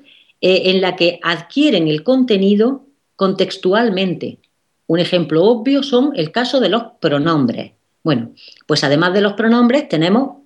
eh, 0.41 0.63
en 0.67 0.81
la 0.81 0.97
que 0.97 1.21
adquieren 1.23 1.89
el 1.89 2.03
contenido 2.03 2.87
contextualmente. 3.17 4.39
Un 4.87 4.99
ejemplo 4.99 5.45
obvio 5.45 5.83
son 5.83 6.13
el 6.17 6.33
caso 6.33 6.59
de 6.59 6.71
los 6.71 6.85
pronombres. 7.01 7.73
Bueno, 8.03 8.33
pues 8.67 8.83
además 8.83 9.13
de 9.13 9.21
los 9.21 9.35
pronombres 9.35 9.89
tenemos 9.89 10.40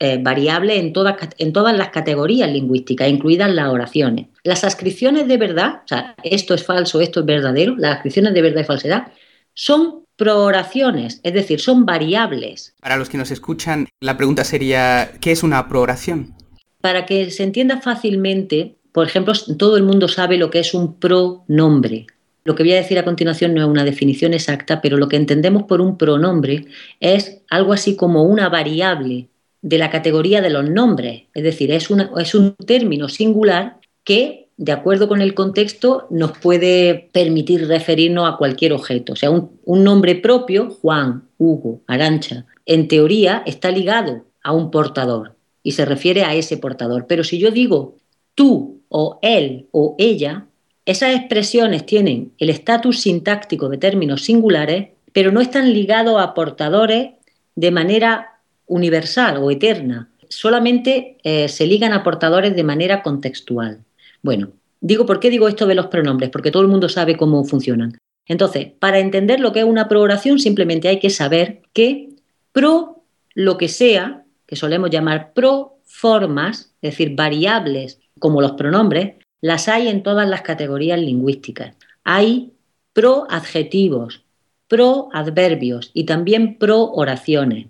eh, 0.00 0.18
variables 0.22 0.78
en 0.78 0.92
todas, 0.92 1.16
en 1.38 1.52
todas 1.52 1.76
las 1.76 1.88
categorías 1.88 2.48
lingüísticas, 2.50 3.08
incluidas 3.08 3.52
las 3.52 3.68
oraciones. 3.68 4.28
Las 4.44 4.62
ascripciones 4.62 5.26
de 5.26 5.36
verdad, 5.38 5.80
o 5.84 5.88
sea, 5.88 6.14
esto 6.22 6.54
es 6.54 6.64
falso, 6.64 7.00
esto 7.00 7.20
es 7.20 7.26
verdadero, 7.26 7.74
las 7.76 7.96
ascripciones 7.96 8.32
de 8.32 8.42
verdad 8.42 8.60
y 8.60 8.64
falsedad, 8.64 9.08
son 9.54 10.04
prooraciones, 10.14 11.20
es 11.24 11.32
decir, 11.32 11.58
son 11.58 11.84
variables. 11.84 12.74
Para 12.80 12.96
los 12.96 13.08
que 13.08 13.18
nos 13.18 13.32
escuchan, 13.32 13.88
la 14.00 14.16
pregunta 14.16 14.44
sería, 14.44 15.10
¿qué 15.20 15.32
es 15.32 15.42
una 15.42 15.68
prooración? 15.68 16.34
Para 16.80 17.04
que 17.04 17.32
se 17.32 17.42
entienda 17.42 17.80
fácilmente, 17.80 18.76
por 18.92 19.04
ejemplo, 19.04 19.32
todo 19.58 19.76
el 19.76 19.82
mundo 19.82 20.06
sabe 20.06 20.38
lo 20.38 20.50
que 20.50 20.60
es 20.60 20.74
un 20.74 20.94
pronombre. 21.00 22.06
Lo 22.44 22.54
que 22.54 22.62
voy 22.62 22.72
a 22.72 22.76
decir 22.76 22.98
a 22.98 23.04
continuación 23.04 23.52
no 23.52 23.62
es 23.62 23.68
una 23.68 23.84
definición 23.84 24.32
exacta, 24.32 24.80
pero 24.80 24.96
lo 24.96 25.08
que 25.08 25.16
entendemos 25.16 25.64
por 25.64 25.80
un 25.80 25.98
pronombre 25.98 26.66
es 27.00 27.42
algo 27.50 27.72
así 27.72 27.96
como 27.96 28.22
una 28.22 28.48
variable 28.48 29.28
de 29.62 29.78
la 29.78 29.90
categoría 29.90 30.40
de 30.40 30.50
los 30.50 30.68
nombres, 30.68 31.24
es 31.34 31.42
decir, 31.42 31.72
es, 31.72 31.88
es 32.18 32.34
un 32.34 32.54
término 32.54 33.08
singular 33.08 33.78
que, 34.04 34.48
de 34.56 34.72
acuerdo 34.72 35.08
con 35.08 35.20
el 35.20 35.34
contexto, 35.34 36.06
nos 36.10 36.38
puede 36.38 37.10
permitir 37.12 37.66
referirnos 37.66 38.32
a 38.32 38.36
cualquier 38.36 38.72
objeto. 38.72 39.12
O 39.12 39.16
sea, 39.16 39.30
un, 39.30 39.58
un 39.64 39.84
nombre 39.84 40.14
propio, 40.14 40.70
Juan, 40.70 41.24
Hugo, 41.38 41.82
Arancha, 41.86 42.46
en 42.66 42.88
teoría 42.88 43.42
está 43.46 43.70
ligado 43.70 44.24
a 44.42 44.52
un 44.52 44.70
portador 44.70 45.36
y 45.62 45.72
se 45.72 45.84
refiere 45.84 46.22
a 46.24 46.34
ese 46.34 46.56
portador. 46.56 47.06
Pero 47.08 47.24
si 47.24 47.38
yo 47.38 47.50
digo 47.50 47.96
tú 48.34 48.82
o 48.88 49.18
él 49.22 49.66
o 49.72 49.94
ella, 49.98 50.46
esas 50.86 51.14
expresiones 51.14 51.84
tienen 51.84 52.32
el 52.38 52.48
estatus 52.48 53.00
sintáctico 53.00 53.68
de 53.68 53.76
términos 53.76 54.24
singulares, 54.24 54.88
pero 55.12 55.32
no 55.32 55.40
están 55.40 55.72
ligados 55.72 56.20
a 56.20 56.32
portadores 56.32 57.10
de 57.56 57.70
manera 57.70 58.37
universal 58.68 59.38
o 59.38 59.50
eterna, 59.50 60.10
solamente 60.28 61.18
eh, 61.24 61.48
se 61.48 61.66
ligan 61.66 61.92
a 61.92 62.04
portadores 62.04 62.54
de 62.54 62.64
manera 62.64 63.02
contextual. 63.02 63.84
Bueno, 64.22 64.52
digo, 64.80 65.06
¿por 65.06 65.20
qué 65.20 65.30
digo 65.30 65.48
esto 65.48 65.66
de 65.66 65.74
los 65.74 65.86
pronombres? 65.86 66.30
Porque 66.30 66.50
todo 66.50 66.62
el 66.62 66.68
mundo 66.68 66.88
sabe 66.88 67.16
cómo 67.16 67.44
funcionan. 67.44 67.98
Entonces, 68.26 68.68
para 68.78 68.98
entender 68.98 69.40
lo 69.40 69.52
que 69.52 69.60
es 69.60 69.64
una 69.64 69.88
prooración, 69.88 70.38
simplemente 70.38 70.88
hay 70.88 70.98
que 70.98 71.10
saber 71.10 71.62
que 71.72 72.10
pro, 72.52 73.04
lo 73.34 73.56
que 73.56 73.68
sea, 73.68 74.24
que 74.46 74.56
solemos 74.56 74.90
llamar 74.90 75.32
proformas, 75.32 76.74
es 76.82 76.92
decir, 76.92 77.16
variables 77.16 78.00
como 78.18 78.42
los 78.42 78.52
pronombres, 78.52 79.14
las 79.40 79.68
hay 79.68 79.88
en 79.88 80.02
todas 80.02 80.28
las 80.28 80.42
categorías 80.42 81.00
lingüísticas. 81.00 81.76
Hay 82.04 82.52
proadjetivos, 82.92 84.24
proadverbios 84.66 85.90
y 85.94 86.04
también 86.04 86.58
prooraciones. 86.58 87.68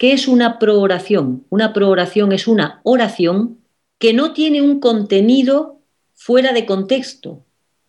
¿Qué 0.00 0.14
es 0.14 0.28
una 0.28 0.58
prooración? 0.58 1.44
Una 1.50 1.74
prooración 1.74 2.32
es 2.32 2.48
una 2.48 2.80
oración 2.84 3.58
que 3.98 4.14
no 4.14 4.32
tiene 4.32 4.62
un 4.62 4.80
contenido 4.80 5.78
fuera 6.14 6.54
de 6.54 6.64
contexto. 6.64 7.44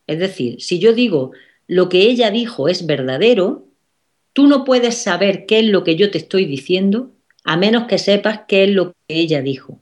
Es 0.08 0.20
decir, 0.20 0.62
si 0.62 0.78
yo 0.78 0.92
digo 0.92 1.32
lo 1.68 1.88
que 1.88 2.02
ella 2.02 2.30
dijo 2.30 2.68
es 2.68 2.86
verdadero, 2.86 3.66
tú 4.34 4.48
no 4.48 4.66
puedes 4.66 4.98
saber 4.98 5.46
qué 5.46 5.60
es 5.60 5.68
lo 5.68 5.86
que 5.86 5.96
yo 5.96 6.12
te 6.12 6.18
estoy 6.18 6.44
diciendo 6.44 7.12
a 7.46 7.56
menos 7.56 7.86
que 7.86 7.98
sepas 7.98 8.42
qué 8.46 8.66
es 8.66 8.72
lo 8.72 8.92
que 8.92 9.16
ella 9.16 9.42
dijo. 9.42 9.80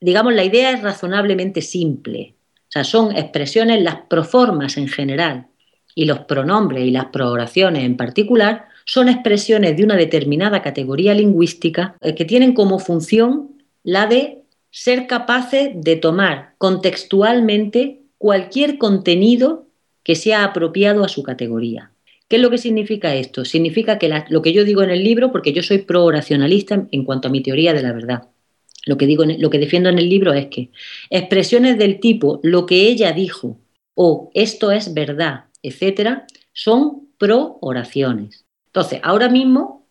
Digamos, 0.00 0.34
la 0.34 0.44
idea 0.44 0.70
es 0.70 0.82
razonablemente 0.82 1.62
simple. 1.62 2.36
O 2.58 2.70
sea, 2.70 2.84
son 2.84 3.10
expresiones, 3.16 3.82
las 3.82 4.02
proformas 4.08 4.76
en 4.76 4.86
general 4.86 5.48
y 5.96 6.04
los 6.04 6.20
pronombres 6.20 6.84
y 6.84 6.92
las 6.92 7.06
prooraciones 7.06 7.82
en 7.82 7.96
particular 7.96 8.68
son 8.84 9.08
expresiones 9.08 9.76
de 9.76 9.84
una 9.84 9.96
determinada 9.96 10.62
categoría 10.62 11.14
lingüística 11.14 11.96
eh, 12.00 12.14
que 12.14 12.24
tienen 12.24 12.54
como 12.54 12.78
función 12.78 13.52
la 13.82 14.06
de 14.06 14.42
ser 14.70 15.06
capaces 15.06 15.70
de 15.74 15.96
tomar 15.96 16.54
contextualmente 16.58 18.02
cualquier 18.18 18.78
contenido 18.78 19.68
que 20.02 20.16
sea 20.16 20.44
apropiado 20.44 21.04
a 21.04 21.08
su 21.08 21.22
categoría. 21.22 21.92
¿Qué 22.28 22.36
es 22.36 22.42
lo 22.42 22.50
que 22.50 22.58
significa 22.58 23.14
esto? 23.14 23.44
Significa 23.44 23.98
que 23.98 24.10
lo 24.28 24.42
que 24.42 24.52
yo 24.52 24.64
digo 24.64 24.82
en 24.82 24.90
el 24.90 25.04
libro, 25.04 25.30
porque 25.30 25.52
yo 25.52 25.62
soy 25.62 25.78
pro-oracionalista 25.78 26.86
en 26.90 27.04
cuanto 27.04 27.28
a 27.28 27.30
mi 27.30 27.42
teoría 27.42 27.72
de 27.74 27.82
la 27.82 27.92
verdad, 27.92 28.24
lo 28.86 28.96
que, 28.98 29.06
digo, 29.06 29.24
lo 29.24 29.50
que 29.50 29.58
defiendo 29.58 29.88
en 29.88 29.98
el 29.98 30.08
libro 30.08 30.32
es 30.32 30.46
que 30.46 30.70
expresiones 31.10 31.78
del 31.78 32.00
tipo 32.00 32.40
lo 32.42 32.66
que 32.66 32.88
ella 32.88 33.12
dijo 33.12 33.58
o 33.94 34.30
esto 34.34 34.72
es 34.72 34.92
verdad, 34.92 35.44
etcétera, 35.62 36.26
son 36.52 37.08
pro-oraciones. 37.18 38.43
Entonces, 38.74 38.98
ahora 39.04 39.28
mismo, 39.28 39.86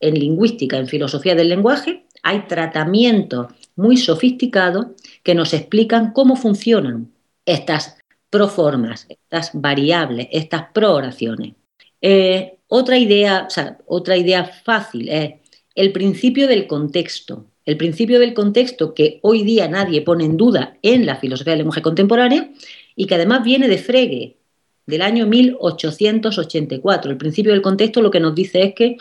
en 0.00 0.18
lingüística, 0.18 0.76
en 0.76 0.88
filosofía 0.88 1.36
del 1.36 1.48
lenguaje, 1.48 2.04
hay 2.24 2.48
tratamientos 2.48 3.52
muy 3.76 3.96
sofisticados 3.96 4.86
que 5.22 5.36
nos 5.36 5.54
explican 5.54 6.12
cómo 6.12 6.34
funcionan 6.34 7.12
estas 7.46 7.96
proformas, 8.28 9.06
estas 9.08 9.52
variables, 9.54 10.26
estas 10.32 10.64
prooraciones. 10.74 11.54
Eh, 12.00 12.58
otra, 12.66 12.98
idea, 12.98 13.46
otra 13.86 14.16
idea 14.16 14.46
fácil 14.46 15.08
es 15.08 15.34
el 15.76 15.92
principio 15.92 16.48
del 16.48 16.66
contexto. 16.66 17.46
El 17.64 17.76
principio 17.76 18.18
del 18.18 18.34
contexto 18.34 18.94
que 18.94 19.20
hoy 19.22 19.44
día 19.44 19.68
nadie 19.68 20.02
pone 20.02 20.24
en 20.24 20.36
duda 20.36 20.76
en 20.82 21.06
la 21.06 21.14
filosofía 21.14 21.52
del 21.52 21.58
lenguaje 21.58 21.82
contemporánea 21.82 22.50
y 22.96 23.06
que 23.06 23.14
además 23.14 23.44
viene 23.44 23.68
de 23.68 23.78
Frege, 23.78 24.41
del 24.86 25.02
año 25.02 25.26
1884. 25.26 27.10
El 27.10 27.16
principio 27.16 27.52
del 27.52 27.62
contexto 27.62 28.02
lo 28.02 28.10
que 28.10 28.20
nos 28.20 28.34
dice 28.34 28.62
es 28.62 28.74
que 28.74 28.96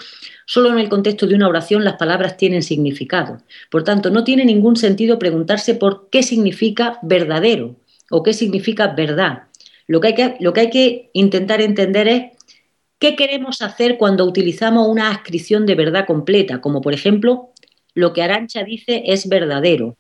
solo 0.46 0.70
en 0.70 0.80
el 0.80 0.90
contexto 0.90 1.28
de 1.28 1.36
una 1.36 1.48
oración 1.48 1.84
las 1.84 1.98
palabras 1.98 2.38
tienen 2.38 2.62
significado. 2.62 3.38
Por 3.70 3.84
tanto, 3.84 4.10
no 4.10 4.24
tiene 4.24 4.46
ningún 4.46 4.76
sentido 4.76 5.20
preguntarse 5.20 5.76
por 5.76 6.10
qué 6.10 6.24
significa 6.24 7.00
verdadero, 7.02 7.76
o 8.10 8.22
qué 8.24 8.34
significa 8.34 8.88
verdad. 8.88 9.44
Lo 9.88 10.00
que, 10.00 10.08
hay 10.08 10.70
que, 10.70 11.10
intentar 11.14 11.62
entender 11.62 12.08
es 12.08 12.24
qué 13.00 13.16
queremos 13.16 13.62
hacer 13.62 13.98
cuando 13.98 14.26
utilizamos 14.26 14.88
una 14.88 15.10
ascripción 15.10 15.66
de 15.66 15.76
verdad 15.76 16.06
completa, 16.06 16.62
como 16.62 16.82
por 16.82 16.94
ejemplo 16.94 17.50
lo 17.94 18.14
que 18.14 18.22
Arancha 18.22 18.64
dice 18.64 19.04
es 19.08 19.28
verdadero. 19.28 19.98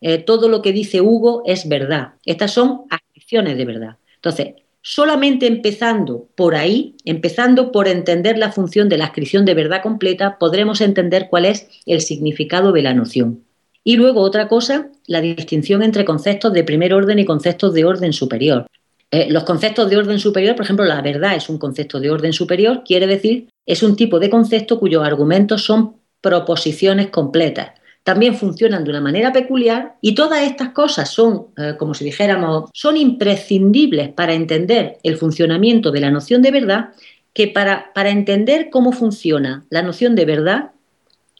Eh, 0.00 0.18
todo 0.18 0.48
lo 0.48 0.62
que 0.62 0.72
dice 0.72 1.00
Hugo 1.00 1.42
es 1.46 1.68
verdad. 1.68 2.14
Estas 2.24 2.52
son 2.52 2.82
ascripciones 2.90 3.56
de 3.56 3.64
verdad. 3.64 3.98
Entonces, 4.16 4.54
solamente 4.82 5.46
empezando 5.46 6.28
por 6.34 6.54
ahí, 6.54 6.96
empezando 7.04 7.72
por 7.72 7.88
entender 7.88 8.36
la 8.36 8.52
función 8.52 8.88
de 8.88 8.98
la 8.98 9.06
ascripción 9.06 9.44
de 9.44 9.54
verdad 9.54 9.82
completa, 9.82 10.38
podremos 10.38 10.80
entender 10.80 11.28
cuál 11.30 11.46
es 11.46 11.68
el 11.86 12.00
significado 12.00 12.72
de 12.72 12.82
la 12.82 12.92
noción. 12.92 13.44
Y 13.84 13.96
luego 13.96 14.20
otra 14.20 14.48
cosa, 14.48 14.88
la 15.06 15.20
distinción 15.20 15.82
entre 15.82 16.04
conceptos 16.04 16.52
de 16.52 16.64
primer 16.64 16.92
orden 16.94 17.18
y 17.18 17.24
conceptos 17.24 17.74
de 17.74 17.84
orden 17.84 18.12
superior. 18.12 18.66
Eh, 19.10 19.30
los 19.30 19.44
conceptos 19.44 19.90
de 19.90 19.96
orden 19.96 20.18
superior, 20.18 20.56
por 20.56 20.64
ejemplo, 20.64 20.84
la 20.84 21.00
verdad 21.02 21.36
es 21.36 21.48
un 21.48 21.58
concepto 21.58 22.00
de 22.00 22.10
orden 22.10 22.32
superior, 22.32 22.82
quiere 22.84 23.06
decir, 23.06 23.48
es 23.66 23.82
un 23.82 23.94
tipo 23.96 24.18
de 24.18 24.30
concepto 24.30 24.78
cuyos 24.78 25.04
argumentos 25.04 25.64
son 25.64 25.96
proposiciones 26.20 27.08
completas. 27.08 27.72
También 28.04 28.34
funcionan 28.34 28.84
de 28.84 28.90
una 28.90 29.00
manera 29.00 29.32
peculiar 29.32 29.96
y 30.00 30.14
todas 30.14 30.42
estas 30.42 30.70
cosas 30.70 31.10
son, 31.10 31.46
eh, 31.56 31.74
como 31.78 31.94
si 31.94 32.04
dijéramos, 32.04 32.70
son 32.74 32.96
imprescindibles 32.96 34.08
para 34.10 34.34
entender 34.34 34.98
el 35.02 35.16
funcionamiento 35.16 35.92
de 35.92 36.00
la 36.00 36.10
noción 36.10 36.42
de 36.42 36.50
verdad, 36.50 36.90
que 37.32 37.48
para, 37.48 37.92
para 37.94 38.10
entender 38.10 38.70
cómo 38.70 38.92
funciona 38.92 39.64
la 39.70 39.82
noción 39.82 40.14
de 40.16 40.24
verdad, 40.24 40.72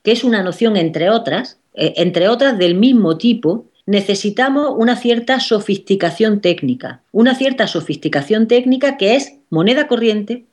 que 0.02 0.12
es 0.12 0.24
una 0.24 0.42
noción 0.42 0.76
entre 0.76 1.10
otras, 1.10 1.58
eh, 1.74 1.94
entre 1.96 2.28
otras 2.28 2.58
del 2.58 2.74
mismo 2.74 3.18
tipo, 3.18 3.66
necesitamos 3.86 4.74
una 4.76 4.96
cierta 4.96 5.40
sofisticación 5.40 6.40
técnica, 6.40 7.02
una 7.10 7.34
cierta 7.34 7.66
sofisticación 7.66 8.46
técnica 8.46 8.96
que 8.96 9.16
es 9.16 9.34
moneda 9.50 9.88
corriente 9.88 10.44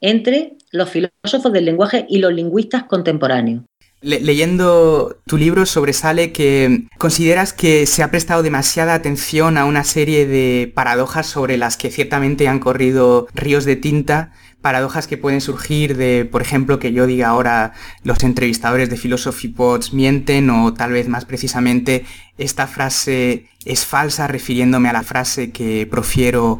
entre 0.00 0.54
los 0.70 0.90
filósofos 0.90 1.52
del 1.52 1.64
lenguaje 1.64 2.06
y 2.08 2.18
los 2.18 2.32
lingüistas 2.32 2.84
contemporáneos. 2.84 3.62
Leyendo 4.06 5.18
tu 5.26 5.36
libro 5.36 5.66
sobresale 5.66 6.32
que 6.32 6.86
consideras 6.96 7.52
que 7.52 7.86
se 7.86 8.02
ha 8.02 8.10
prestado 8.10 8.42
demasiada 8.42 8.94
atención 8.94 9.58
a 9.58 9.64
una 9.64 9.82
serie 9.82 10.26
de 10.26 10.72
paradojas 10.74 11.26
sobre 11.26 11.56
las 11.56 11.76
que 11.76 11.90
ciertamente 11.90 12.46
han 12.46 12.60
corrido 12.60 13.26
ríos 13.34 13.64
de 13.64 13.76
tinta 13.76 14.32
paradojas 14.66 15.06
que 15.06 15.16
pueden 15.16 15.40
surgir 15.40 15.96
de, 15.96 16.24
por 16.24 16.42
ejemplo, 16.42 16.80
que 16.80 16.92
yo 16.92 17.06
diga 17.06 17.28
ahora 17.28 17.72
los 18.02 18.24
entrevistadores 18.24 18.90
de 18.90 18.96
Philosophy 18.96 19.46
Pods 19.46 19.92
mienten 19.92 20.50
o 20.50 20.74
tal 20.74 20.90
vez 20.90 21.06
más 21.06 21.24
precisamente 21.24 22.04
esta 22.36 22.66
frase 22.66 23.46
es 23.64 23.84
falsa 23.84 24.26
refiriéndome 24.26 24.88
a 24.88 24.92
la 24.92 25.04
frase 25.04 25.52
que 25.52 25.86
profiero 25.88 26.58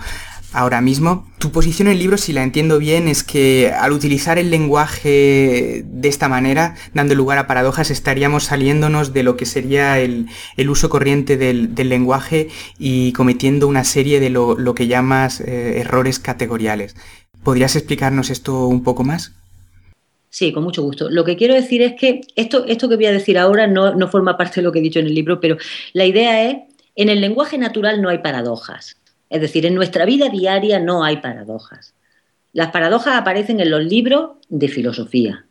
ahora 0.57 0.81
mismo. 0.81 1.27
Tu 1.39 1.53
posición 1.53 1.89
en 1.89 1.93
el 1.93 1.99
libro, 1.99 2.17
si 2.17 2.33
la 2.33 2.43
entiendo 2.43 2.79
bien, 2.79 3.09
es 3.09 3.23
que 3.23 3.71
al 3.79 3.93
utilizar 3.93 4.39
el 4.39 4.51
lenguaje 4.51 5.85
de 5.85 6.09
esta 6.09 6.29
manera, 6.29 6.75
dando 6.95 7.15
lugar 7.15 7.37
a 7.37 7.47
paradojas, 7.47 7.91
estaríamos 7.91 8.45
saliéndonos 8.45 9.13
de 9.13 9.23
lo 9.23 9.37
que 9.37 9.45
sería 9.45 10.01
el, 10.01 10.29
uso 10.69 10.89
corriente 10.89 11.37
del, 11.37 11.75
lenguaje 11.75 12.49
y 12.79 13.13
cometiendo 13.13 13.69
una 13.69 13.85
serie 13.85 14.19
de 14.19 14.31
lo, 14.31 14.75
que 14.75 14.87
llamas 14.87 15.41
eh, 15.41 15.81
errores 15.81 16.19
categoriales. 16.19 16.97
¿Podrías 17.45 17.77
explicarnos 17.77 18.31
esto 18.31 18.67
un 18.67 18.83
poco 18.83 19.05
más? 19.05 19.33
Sí, 20.31 20.53
con 20.53 20.65
mucho 20.65 20.83
gusto. 20.83 21.11
Lo 21.11 21.25
que 21.25 21.37
quiero 21.37 21.55
decir 21.55 21.83
es 21.83 21.95
que 22.01 22.23
esto, 22.35 22.65
esto 22.67 22.89
que 22.89 22.97
voy 22.97 23.07
a 23.07 23.13
decir 23.13 23.39
ahora 23.39 23.67
no, 23.67 23.95
no 23.95 24.09
forma 24.09 24.39
parte 24.39 24.57
de 24.57 24.63
lo 24.63 24.73
que 24.73 24.79
he 24.79 24.83
dicho 24.83 25.01
en 25.01 25.07
el 25.07 25.15
libro, 25.15 25.39
pero 25.39 25.59
la 25.93 26.07
idea 26.07 26.51
es, 26.51 26.57
en 26.95 27.11
el 27.11 27.21
lenguaje 27.21 27.59
natural 27.59 28.01
no 28.01 28.09
hay 28.09 28.19
paradojas. 28.19 28.97
Es 29.31 29.41
decir, 29.41 29.67
en 29.67 29.75
nuestra 29.75 30.05
vida 30.05 30.29
diaria 30.29 30.79
no 30.79 31.05
hay 31.05 31.19
paradojas. 31.19 31.95
Las 32.53 32.71
paradojas 32.71 33.17
aparecen 33.17 33.61
en 33.61 33.71
los 33.71 33.85
libros 33.85 34.31
de 34.49 34.69
filosofía. 34.69 35.47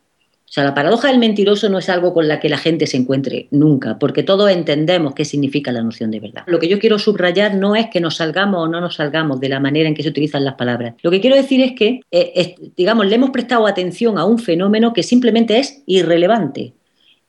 O 0.47 0.51
sea, 0.55 0.63
la 0.63 0.73
paradoja 0.73 1.09
del 1.09 1.17
mentiroso 1.17 1.69
no 1.69 1.79
es 1.79 1.89
algo 1.89 2.13
con 2.13 2.27
la 2.27 2.39
que 2.39 2.49
la 2.49 2.57
gente 2.57 2.87
se 2.87 2.97
encuentre 2.97 3.47
nunca, 3.51 3.97
porque 3.97 4.23
todos 4.23 4.49
entendemos 4.51 5.15
qué 5.15 5.25
significa 5.25 5.71
la 5.71 5.81
noción 5.81 6.11
de 6.11 6.19
verdad. 6.19 6.43
Lo 6.45 6.59
que 6.59 6.67
yo 6.67 6.79
quiero 6.79 6.99
subrayar 6.99 7.55
no 7.55 7.75
es 7.75 7.87
que 7.89 7.99
nos 7.99 8.17
salgamos 8.17 8.61
o 8.63 8.67
no 8.67 8.79
nos 8.79 8.95
salgamos 8.95 9.39
de 9.39 9.49
la 9.49 9.59
manera 9.59 9.89
en 9.89 9.95
que 9.95 10.03
se 10.03 10.09
utilizan 10.09 10.45
las 10.45 10.53
palabras. 10.53 10.93
Lo 11.01 11.11
que 11.11 11.19
quiero 11.19 11.35
decir 11.35 11.61
es 11.61 11.73
que, 11.73 12.01
eh, 12.11 12.55
digamos, 12.77 13.07
le 13.07 13.15
hemos 13.15 13.31
prestado 13.31 13.65
atención 13.65 14.17
a 14.17 14.25
un 14.25 14.37
fenómeno 14.37 14.93
que 14.93 15.03
simplemente 15.03 15.59
es 15.59 15.83
irrelevante. 15.87 16.73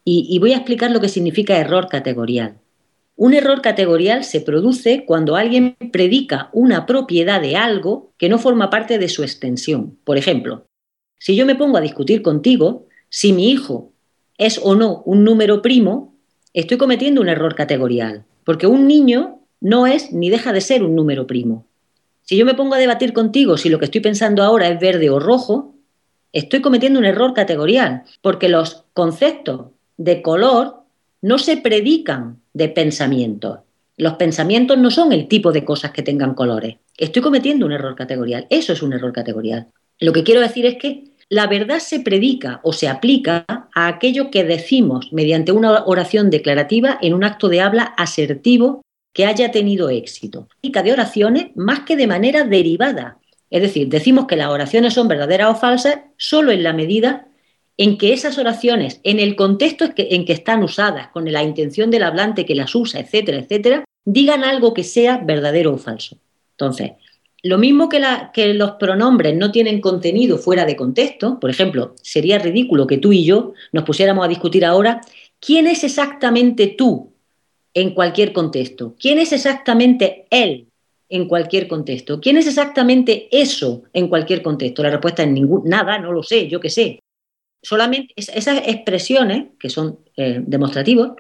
y 0.08 0.38
voy 0.38 0.52
a 0.52 0.58
explicar 0.58 0.92
lo 0.92 1.00
que 1.00 1.08
significa 1.08 1.58
error 1.58 1.88
categorial. 1.88 2.54
Un 3.16 3.32
error 3.32 3.62
categorial 3.62 4.24
se 4.24 4.42
produce 4.42 5.06
cuando 5.06 5.36
alguien 5.36 5.76
predica 5.90 6.50
una 6.52 6.84
propiedad 6.84 7.40
de 7.40 7.56
algo 7.56 8.12
que 8.18 8.28
no 8.28 8.38
forma 8.38 8.68
parte 8.68 8.98
de 8.98 9.08
su 9.08 9.22
extensión. 9.22 9.96
Por 10.04 10.18
ejemplo, 10.18 10.66
si 11.18 11.34
yo 11.34 11.46
me 11.46 11.54
pongo 11.54 11.78
a 11.78 11.80
discutir 11.80 12.20
contigo, 12.20 12.86
si 13.08 13.32
mi 13.32 13.50
hijo 13.50 13.92
es 14.36 14.60
o 14.62 14.74
no 14.74 15.02
un 15.06 15.24
número 15.24 15.62
primo, 15.62 16.14
estoy 16.52 16.76
cometiendo 16.76 17.22
un 17.22 17.30
error 17.30 17.54
categorial, 17.54 18.24
porque 18.44 18.66
un 18.66 18.86
niño 18.86 19.40
no 19.60 19.86
es 19.86 20.12
ni 20.12 20.28
deja 20.28 20.52
de 20.52 20.60
ser 20.60 20.82
un 20.82 20.94
número 20.94 21.26
primo. 21.26 21.64
Si 22.22 22.36
yo 22.36 22.44
me 22.44 22.54
pongo 22.54 22.74
a 22.74 22.78
debatir 22.78 23.14
contigo 23.14 23.56
si 23.56 23.70
lo 23.70 23.78
que 23.78 23.86
estoy 23.86 24.02
pensando 24.02 24.42
ahora 24.42 24.68
es 24.68 24.78
verde 24.78 25.08
o 25.08 25.20
rojo, 25.20 25.74
estoy 26.32 26.60
cometiendo 26.60 26.98
un 26.98 27.06
error 27.06 27.32
categorial, 27.32 28.02
porque 28.20 28.50
los 28.50 28.84
conceptos 28.92 29.68
de 29.96 30.20
color 30.20 30.82
no 31.26 31.38
se 31.38 31.56
predican 31.56 32.40
de 32.52 32.68
pensamiento. 32.68 33.64
Los 33.96 34.14
pensamientos 34.14 34.78
no 34.78 34.92
son 34.92 35.12
el 35.12 35.26
tipo 35.26 35.50
de 35.50 35.64
cosas 35.64 35.90
que 35.90 36.04
tengan 36.04 36.34
colores. 36.34 36.76
Estoy 36.96 37.20
cometiendo 37.20 37.66
un 37.66 37.72
error 37.72 37.96
categorial. 37.96 38.46
Eso 38.48 38.72
es 38.72 38.80
un 38.80 38.92
error 38.92 39.12
categorial. 39.12 39.66
Lo 39.98 40.12
que 40.12 40.22
quiero 40.22 40.40
decir 40.40 40.66
es 40.66 40.76
que 40.76 41.16
la 41.28 41.48
verdad 41.48 41.80
se 41.80 41.98
predica 41.98 42.60
o 42.62 42.72
se 42.72 42.86
aplica 42.86 43.44
a 43.74 43.88
aquello 43.88 44.30
que 44.30 44.44
decimos 44.44 45.12
mediante 45.12 45.50
una 45.50 45.84
oración 45.86 46.30
declarativa 46.30 46.96
en 47.02 47.12
un 47.12 47.24
acto 47.24 47.48
de 47.48 47.60
habla 47.60 47.82
asertivo 47.82 48.82
que 49.12 49.26
haya 49.26 49.50
tenido 49.50 49.90
éxito. 49.90 50.46
de 50.62 50.92
oraciones 50.92 51.46
más 51.56 51.80
que 51.80 51.96
de 51.96 52.06
manera 52.06 52.44
derivada. 52.44 53.18
Es 53.50 53.62
decir, 53.62 53.88
decimos 53.88 54.26
que 54.26 54.36
las 54.36 54.50
oraciones 54.50 54.94
son 54.94 55.08
verdaderas 55.08 55.50
o 55.50 55.56
falsas 55.56 56.02
solo 56.18 56.52
en 56.52 56.62
la 56.62 56.72
medida 56.72 57.26
en 57.78 57.98
que 57.98 58.12
esas 58.12 58.38
oraciones, 58.38 59.00
en 59.04 59.20
el 59.20 59.36
contexto 59.36 59.86
en 59.96 60.24
que 60.24 60.32
están 60.32 60.62
usadas, 60.62 61.08
con 61.08 61.30
la 61.30 61.42
intención 61.42 61.90
del 61.90 62.04
hablante 62.04 62.46
que 62.46 62.54
las 62.54 62.74
usa, 62.74 63.00
etcétera, 63.00 63.38
etcétera, 63.38 63.84
digan 64.04 64.44
algo 64.44 64.72
que 64.72 64.84
sea 64.84 65.18
verdadero 65.18 65.74
o 65.74 65.78
falso. 65.78 66.16
Entonces, 66.52 66.92
lo 67.42 67.58
mismo 67.58 67.88
que, 67.88 68.00
los 68.54 68.72
pronombres 68.72 69.36
no 69.36 69.52
tienen 69.52 69.80
contenido 69.80 70.38
fuera 70.38 70.64
de 70.64 70.74
contexto, 70.74 71.38
por 71.38 71.50
ejemplo, 71.50 71.94
sería 72.02 72.38
ridículo 72.38 72.86
que 72.86 72.98
tú 72.98 73.12
y 73.12 73.24
yo 73.24 73.52
nos 73.72 73.84
pusiéramos 73.84 74.24
a 74.24 74.28
discutir 74.28 74.64
ahora 74.64 75.00
quién 75.38 75.66
es 75.66 75.84
exactamente 75.84 76.66
tú 76.66 77.12
en 77.74 77.94
cualquier 77.94 78.32
contexto, 78.32 78.94
quién 78.98 79.18
es 79.18 79.32
exactamente 79.32 80.26
él 80.30 80.66
en 81.08 81.28
cualquier 81.28 81.68
contexto, 81.68 82.20
quién 82.20 82.36
es 82.36 82.46
exactamente 82.46 83.28
eso 83.30 83.84
en 83.92 84.08
cualquier 84.08 84.42
contexto. 84.42 84.82
La 84.82 84.90
respuesta 84.90 85.22
es 85.22 85.28
ningún, 85.28 85.68
nada, 85.68 85.98
no 85.98 86.12
lo 86.12 86.22
sé, 86.22 86.48
yo 86.48 86.58
qué 86.58 86.70
sé. 86.70 86.98
Solamente 87.66 88.14
esas 88.14 88.58
expresiones, 88.64 89.46
que 89.58 89.70
son 89.70 89.98
eh, 90.16 90.40
demostrativos, 90.46 91.14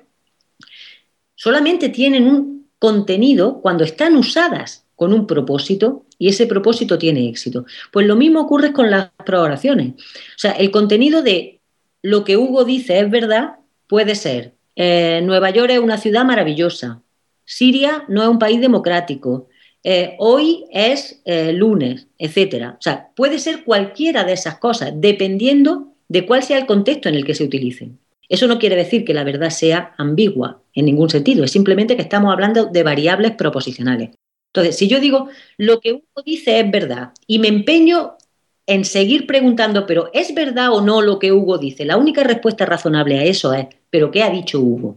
solamente 1.34 1.88
tienen 1.88 2.28
un 2.28 2.68
contenido 2.78 3.60
cuando 3.60 3.82
están 3.82 4.14
usadas 4.14 4.86
con 4.94 5.12
un 5.12 5.26
propósito 5.26 6.04
y 6.20 6.28
ese 6.28 6.46
propósito 6.46 6.98
tiene 6.98 7.28
éxito. 7.28 7.66
Pues 7.90 8.06
lo 8.06 8.14
mismo 8.14 8.42
ocurre 8.42 8.72
con 8.72 8.92
las 8.92 9.10
prooraciones. 9.24 9.94
O 9.94 10.38
sea, 10.38 10.52
el 10.52 10.70
contenido 10.70 11.20
de 11.20 11.58
lo 12.00 12.22
que 12.22 12.36
Hugo 12.36 12.64
dice 12.64 13.00
es 13.00 13.10
verdad 13.10 13.56
puede 13.88 14.14
ser 14.14 14.54
eh, 14.76 15.22
Nueva 15.24 15.50
York 15.50 15.70
es 15.70 15.80
una 15.80 15.98
ciudad 15.98 16.24
maravillosa, 16.24 17.02
Siria 17.44 18.04
no 18.06 18.22
es 18.22 18.28
un 18.28 18.38
país 18.38 18.60
democrático, 18.60 19.48
eh, 19.82 20.14
hoy 20.20 20.64
es 20.70 21.22
lunes, 21.24 22.06
etcétera. 22.18 22.76
O 22.78 22.82
sea, 22.82 23.08
puede 23.16 23.40
ser 23.40 23.64
cualquiera 23.64 24.22
de 24.22 24.34
esas 24.34 24.58
cosas, 24.58 24.92
dependiendo 24.94 25.95
de 26.08 26.26
cuál 26.26 26.42
sea 26.42 26.58
el 26.58 26.66
contexto 26.66 27.08
en 27.08 27.14
el 27.14 27.24
que 27.24 27.34
se 27.34 27.44
utilicen. 27.44 27.98
Eso 28.28 28.46
no 28.46 28.58
quiere 28.58 28.76
decir 28.76 29.04
que 29.04 29.14
la 29.14 29.24
verdad 29.24 29.50
sea 29.50 29.94
ambigua 29.98 30.62
en 30.74 30.86
ningún 30.86 31.10
sentido, 31.10 31.44
es 31.44 31.52
simplemente 31.52 31.96
que 31.96 32.02
estamos 32.02 32.32
hablando 32.32 32.66
de 32.66 32.82
variables 32.82 33.32
proposicionales. 33.32 34.10
Entonces, 34.52 34.76
si 34.76 34.88
yo 34.88 35.00
digo 35.00 35.28
lo 35.58 35.80
que 35.80 35.92
uno 35.92 36.22
dice 36.24 36.60
es 36.60 36.70
verdad 36.70 37.12
y 37.26 37.38
me 37.38 37.48
empeño 37.48 38.16
en 38.66 38.84
seguir 38.84 39.26
preguntando, 39.26 39.86
pero 39.86 40.10
¿es 40.12 40.34
verdad 40.34 40.72
o 40.72 40.80
no 40.80 41.02
lo 41.02 41.18
que 41.18 41.32
Hugo 41.32 41.58
dice? 41.58 41.84
La 41.84 41.96
única 41.96 42.24
respuesta 42.24 42.66
razonable 42.66 43.18
a 43.18 43.24
eso 43.24 43.54
es, 43.54 43.66
¿pero 43.90 44.10
qué 44.10 44.22
ha 44.22 44.30
dicho 44.30 44.60
Hugo? 44.60 44.96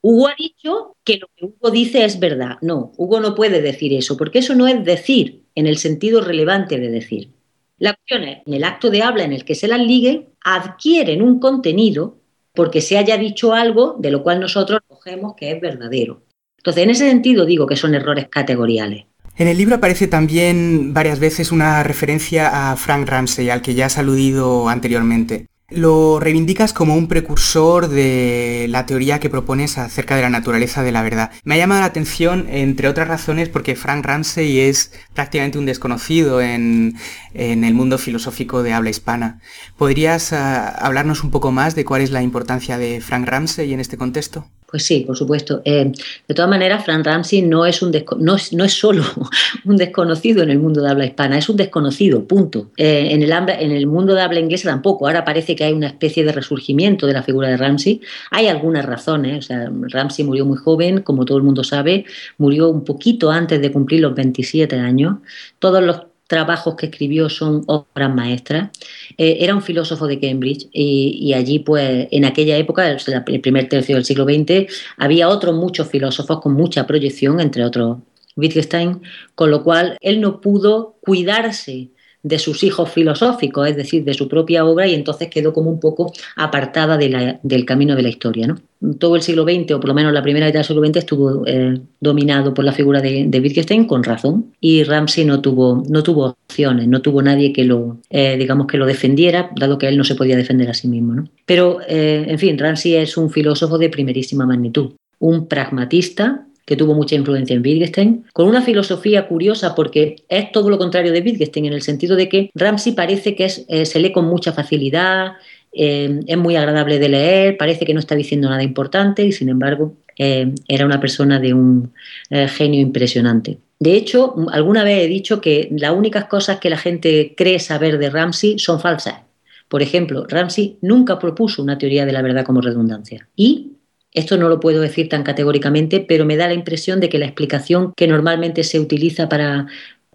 Hugo 0.00 0.28
ha 0.28 0.34
dicho 0.38 0.96
que 1.04 1.18
lo 1.18 1.28
que 1.36 1.44
Hugo 1.44 1.70
dice 1.70 2.04
es 2.04 2.18
verdad. 2.18 2.58
No, 2.60 2.92
Hugo 2.96 3.20
no 3.20 3.34
puede 3.34 3.62
decir 3.62 3.92
eso, 3.92 4.16
porque 4.16 4.40
eso 4.40 4.54
no 4.54 4.66
es 4.66 4.84
decir 4.84 5.44
en 5.54 5.66
el 5.66 5.78
sentido 5.78 6.20
relevante 6.20 6.78
de 6.78 6.90
decir. 6.90 7.30
La 7.78 7.94
cuestión 7.94 8.24
es, 8.24 8.38
en 8.44 8.54
el 8.54 8.64
acto 8.64 8.90
de 8.90 9.02
habla 9.02 9.24
en 9.24 9.32
el 9.32 9.44
que 9.44 9.54
se 9.54 9.68
las 9.68 9.80
ligue, 9.80 10.30
adquieren 10.44 11.22
un 11.22 11.38
contenido 11.38 12.18
porque 12.52 12.80
se 12.80 12.98
haya 12.98 13.16
dicho 13.16 13.52
algo 13.54 13.96
de 13.98 14.10
lo 14.10 14.22
cual 14.24 14.40
nosotros 14.40 14.80
cogemos 14.88 15.34
que 15.36 15.52
es 15.52 15.60
verdadero. 15.60 16.22
Entonces, 16.56 16.82
en 16.82 16.90
ese 16.90 17.08
sentido 17.08 17.46
digo 17.46 17.66
que 17.66 17.76
son 17.76 17.94
errores 17.94 18.28
categoriales. 18.28 19.04
En 19.36 19.46
el 19.46 19.56
libro 19.56 19.76
aparece 19.76 20.08
también 20.08 20.92
varias 20.92 21.20
veces 21.20 21.52
una 21.52 21.84
referencia 21.84 22.72
a 22.72 22.76
Frank 22.76 23.08
Ramsey, 23.08 23.48
al 23.50 23.62
que 23.62 23.74
ya 23.74 23.86
has 23.86 23.96
aludido 23.96 24.68
anteriormente. 24.68 25.46
Lo 25.70 26.18
reivindicas 26.18 26.72
como 26.72 26.96
un 26.96 27.08
precursor 27.08 27.88
de 27.88 28.64
la 28.70 28.86
teoría 28.86 29.20
que 29.20 29.28
propones 29.28 29.76
acerca 29.76 30.16
de 30.16 30.22
la 30.22 30.30
naturaleza 30.30 30.82
de 30.82 30.92
la 30.92 31.02
verdad. 31.02 31.30
Me 31.44 31.56
ha 31.56 31.58
llamado 31.58 31.82
la 31.82 31.88
atención, 31.88 32.46
entre 32.48 32.88
otras 32.88 33.06
razones, 33.06 33.50
porque 33.50 33.76
Frank 33.76 34.02
Ramsey 34.06 34.60
es 34.60 34.92
prácticamente 35.12 35.58
un 35.58 35.66
desconocido 35.66 36.40
en, 36.40 36.96
el 37.34 37.74
mundo 37.74 37.98
filosófico 37.98 38.62
de 38.62 38.72
habla 38.72 38.88
hispana. 38.88 39.42
¿Podrías 39.76 40.32
ah, 40.32 40.68
hablarnos 40.70 41.22
un 41.22 41.30
poco 41.30 41.52
más 41.52 41.74
de 41.74 41.84
cuál 41.84 42.00
es 42.00 42.12
la 42.12 42.22
importancia 42.22 42.78
de 42.78 43.02
Frank 43.02 43.28
Ramsey 43.28 43.70
en 43.74 43.80
este 43.80 43.98
contexto? 43.98 44.48
Pues 44.70 44.84
sí, 44.84 45.00
por 45.06 45.16
supuesto. 45.16 45.62
Eh, 45.64 45.90
de 46.28 46.34
todas 46.34 46.50
maneras, 46.50 46.84
Frank 46.84 47.02
Ramsey 47.06 47.40
no 47.40 47.64
es, 47.64 47.80
un 47.80 47.90
no, 48.18 48.36
es, 48.36 48.52
no 48.52 48.64
es 48.64 48.74
solo 48.74 49.02
un 49.64 49.78
desconocido 49.78 50.42
en 50.42 50.50
el 50.50 50.58
mundo 50.58 50.82
de 50.82 50.90
habla 50.90 51.06
hispana, 51.06 51.38
es 51.38 51.48
un 51.48 51.56
desconocido, 51.56 52.26
punto. 52.26 52.70
Eh, 52.76 53.08
en, 53.12 53.22
el, 53.22 53.32
en 53.32 53.72
el 53.72 53.86
mundo 53.86 54.14
de 54.14 54.20
habla 54.20 54.40
inglesa 54.40 54.68
tampoco. 54.68 55.06
Ahora 55.06 55.24
parece 55.24 55.56
que 55.56 55.64
hay 55.64 55.72
una 55.72 55.86
especie 55.86 56.22
de 56.22 56.32
resurgimiento 56.32 57.06
de 57.06 57.14
la 57.14 57.22
figura 57.22 57.48
de 57.48 57.56
Ramsey. 57.56 58.02
Hay 58.30 58.46
algunas 58.48 58.84
razones. 58.84 59.38
O 59.38 59.42
sea, 59.42 59.72
Ramsey 59.72 60.26
murió 60.26 60.44
muy 60.44 60.58
joven, 60.58 61.00
como 61.00 61.24
todo 61.24 61.38
el 61.38 61.44
mundo 61.44 61.64
sabe, 61.64 62.04
murió 62.36 62.68
un 62.68 62.84
poquito 62.84 63.30
antes 63.30 63.62
de 63.62 63.72
cumplir 63.72 64.02
los 64.02 64.14
27 64.14 64.76
años. 64.76 65.16
Todos 65.58 65.82
los 65.82 66.02
trabajos 66.28 66.76
que 66.76 66.86
escribió 66.86 67.28
son 67.28 67.64
obras 67.66 68.14
maestras. 68.14 68.70
Eh, 69.16 69.38
era 69.40 69.54
un 69.54 69.62
filósofo 69.62 70.06
de 70.06 70.20
Cambridge 70.20 70.68
y, 70.72 71.32
allí, 71.32 71.58
pues, 71.58 72.06
en 72.12 72.24
aquella 72.24 72.56
época, 72.56 72.88
el 72.88 73.40
primer 73.40 73.68
tercio 73.68 73.96
del 73.96 74.04
siglo 74.04 74.24
XX, 74.24 74.72
había 74.96 75.28
otros 75.28 75.56
muchos 75.56 75.88
filósofos 75.88 76.40
con 76.40 76.52
mucha 76.52 76.86
proyección, 76.86 77.40
entre 77.40 77.64
otros 77.64 77.98
Wittgenstein, 78.36 79.02
con 79.34 79.50
lo 79.50 79.64
cual 79.64 79.96
él 80.00 80.20
no 80.20 80.40
pudo 80.40 80.98
cuidarse 81.00 81.90
de 82.28 82.38
sus 82.38 82.62
hijos 82.62 82.90
filosóficos, 82.90 83.68
es 83.68 83.76
decir, 83.76 84.04
de 84.04 84.12
su 84.12 84.28
propia 84.28 84.64
obra, 84.64 84.86
y 84.86 84.94
entonces 84.94 85.28
quedó 85.28 85.52
como 85.52 85.70
un 85.70 85.80
poco 85.80 86.12
apartada 86.36 86.98
del 86.98 87.64
camino 87.64 87.96
de 87.96 88.02
la 88.02 88.10
historia. 88.10 88.46
¿no? 88.46 88.58
Todo 88.98 89.16
el 89.16 89.22
siglo 89.22 89.44
XX, 89.44 89.72
o 89.72 89.80
por 89.80 89.88
lo 89.88 89.94
menos 89.94 90.12
la 90.12 90.22
primera 90.22 90.46
mitad 90.46 90.58
del 90.58 90.66
siglo 90.66 90.84
XX, 90.84 90.96
estuvo 90.96 91.46
eh, 91.46 91.80
dominado 92.00 92.52
por 92.52 92.64
la 92.64 92.72
figura 92.72 93.00
de, 93.00 93.24
de, 93.26 93.40
Wittgenstein 93.40 93.86
con 93.86 94.04
razón, 94.04 94.52
y 94.60 94.84
Ramsey 94.84 95.24
no 95.24 95.40
tuvo, 95.40 95.82
no 95.88 96.02
tuvo 96.02 96.36
opciones, 96.46 96.86
no 96.86 97.00
tuvo 97.00 97.22
nadie 97.22 97.52
que 97.52 97.64
lo, 97.64 97.98
eh, 98.10 98.36
digamos, 98.36 98.66
que 98.66 98.76
lo 98.76 98.84
defendiera, 98.84 99.50
dado 99.56 99.78
que 99.78 99.88
él 99.88 99.96
no 99.96 100.04
se 100.04 100.14
podía 100.14 100.36
defender 100.36 100.68
a 100.68 100.74
sí 100.74 100.86
mismo. 100.86 101.14
¿no? 101.14 101.28
Pero, 101.46 101.78
eh, 101.88 102.26
en 102.28 102.38
fin, 102.38 102.58
Ramsey 102.58 102.96
es 102.96 103.16
un 103.16 103.30
filósofo 103.30 103.78
de 103.78 103.88
primerísima 103.88 104.44
magnitud, 104.44 104.92
un 105.18 105.48
pragmatista 105.48 106.47
que 106.68 106.76
tuvo 106.76 106.92
mucha 106.92 107.14
influencia 107.14 107.56
en 107.56 107.62
Wittgenstein, 107.62 108.26
con 108.34 108.46
una 108.46 108.60
filosofía 108.60 109.26
curiosa 109.26 109.74
porque 109.74 110.16
es 110.28 110.52
todo 110.52 110.68
lo 110.68 110.76
contrario 110.76 111.12
de 111.12 111.22
Wittgenstein, 111.22 111.64
en 111.64 111.72
el 111.72 111.80
sentido 111.80 112.14
de 112.14 112.28
que 112.28 112.50
Ramsey 112.54 112.92
parece 112.92 113.34
que 113.34 113.50
eh, 113.68 113.86
se 113.86 113.98
lee 113.98 114.12
con 114.12 114.26
mucha 114.26 114.52
facilidad, 114.52 115.32
eh, 115.72 116.20
es 116.26 116.36
muy 116.36 116.56
agradable 116.56 116.98
de 116.98 117.08
leer, 117.08 117.56
parece 117.56 117.86
que 117.86 117.94
no 117.94 118.00
está 118.00 118.14
diciendo 118.14 118.50
nada 118.50 118.62
importante 118.62 119.24
y 119.24 119.32
sin 119.32 119.48
embargo 119.48 119.94
eh, 120.18 120.52
era 120.68 120.84
una 120.84 121.00
persona 121.00 121.40
de 121.40 121.54
un 121.54 121.90
genio 122.28 122.82
impresionante. 122.82 123.56
De 123.78 123.94
hecho, 123.94 124.34
alguna 124.52 124.84
vez 124.84 125.06
he 125.06 125.08
dicho 125.08 125.40
que 125.40 125.70
las 125.70 125.92
únicas 125.92 126.26
cosas 126.26 126.58
que 126.58 126.68
la 126.68 126.76
gente 126.76 127.32
cree 127.34 127.60
saber 127.60 127.96
de 127.96 128.10
Ramsey 128.10 128.58
son 128.58 128.78
falsas. 128.78 129.22
Por 129.68 129.80
ejemplo, 129.80 130.26
Ramsey 130.28 130.76
nunca 130.82 131.18
propuso 131.18 131.62
una 131.62 131.78
teoría 131.78 132.04
de 132.04 132.12
la 132.12 132.20
verdad 132.20 132.44
como 132.44 132.60
redundancia. 132.60 133.26
Y 133.36 133.77
esto 134.12 134.36
no 134.36 134.48
lo 134.48 134.60
puedo 134.60 134.80
decir 134.80 135.08
tan 135.08 135.22
categóricamente, 135.22 136.00
pero 136.00 136.24
me 136.24 136.36
da 136.36 136.48
la 136.48 136.54
impresión 136.54 137.00
de 137.00 137.08
que 137.08 137.18
la 137.18 137.26
explicación 137.26 137.92
que 137.96 138.06
normalmente 138.06 138.64
se 138.64 138.80
utiliza 138.80 139.28
para, 139.28 139.66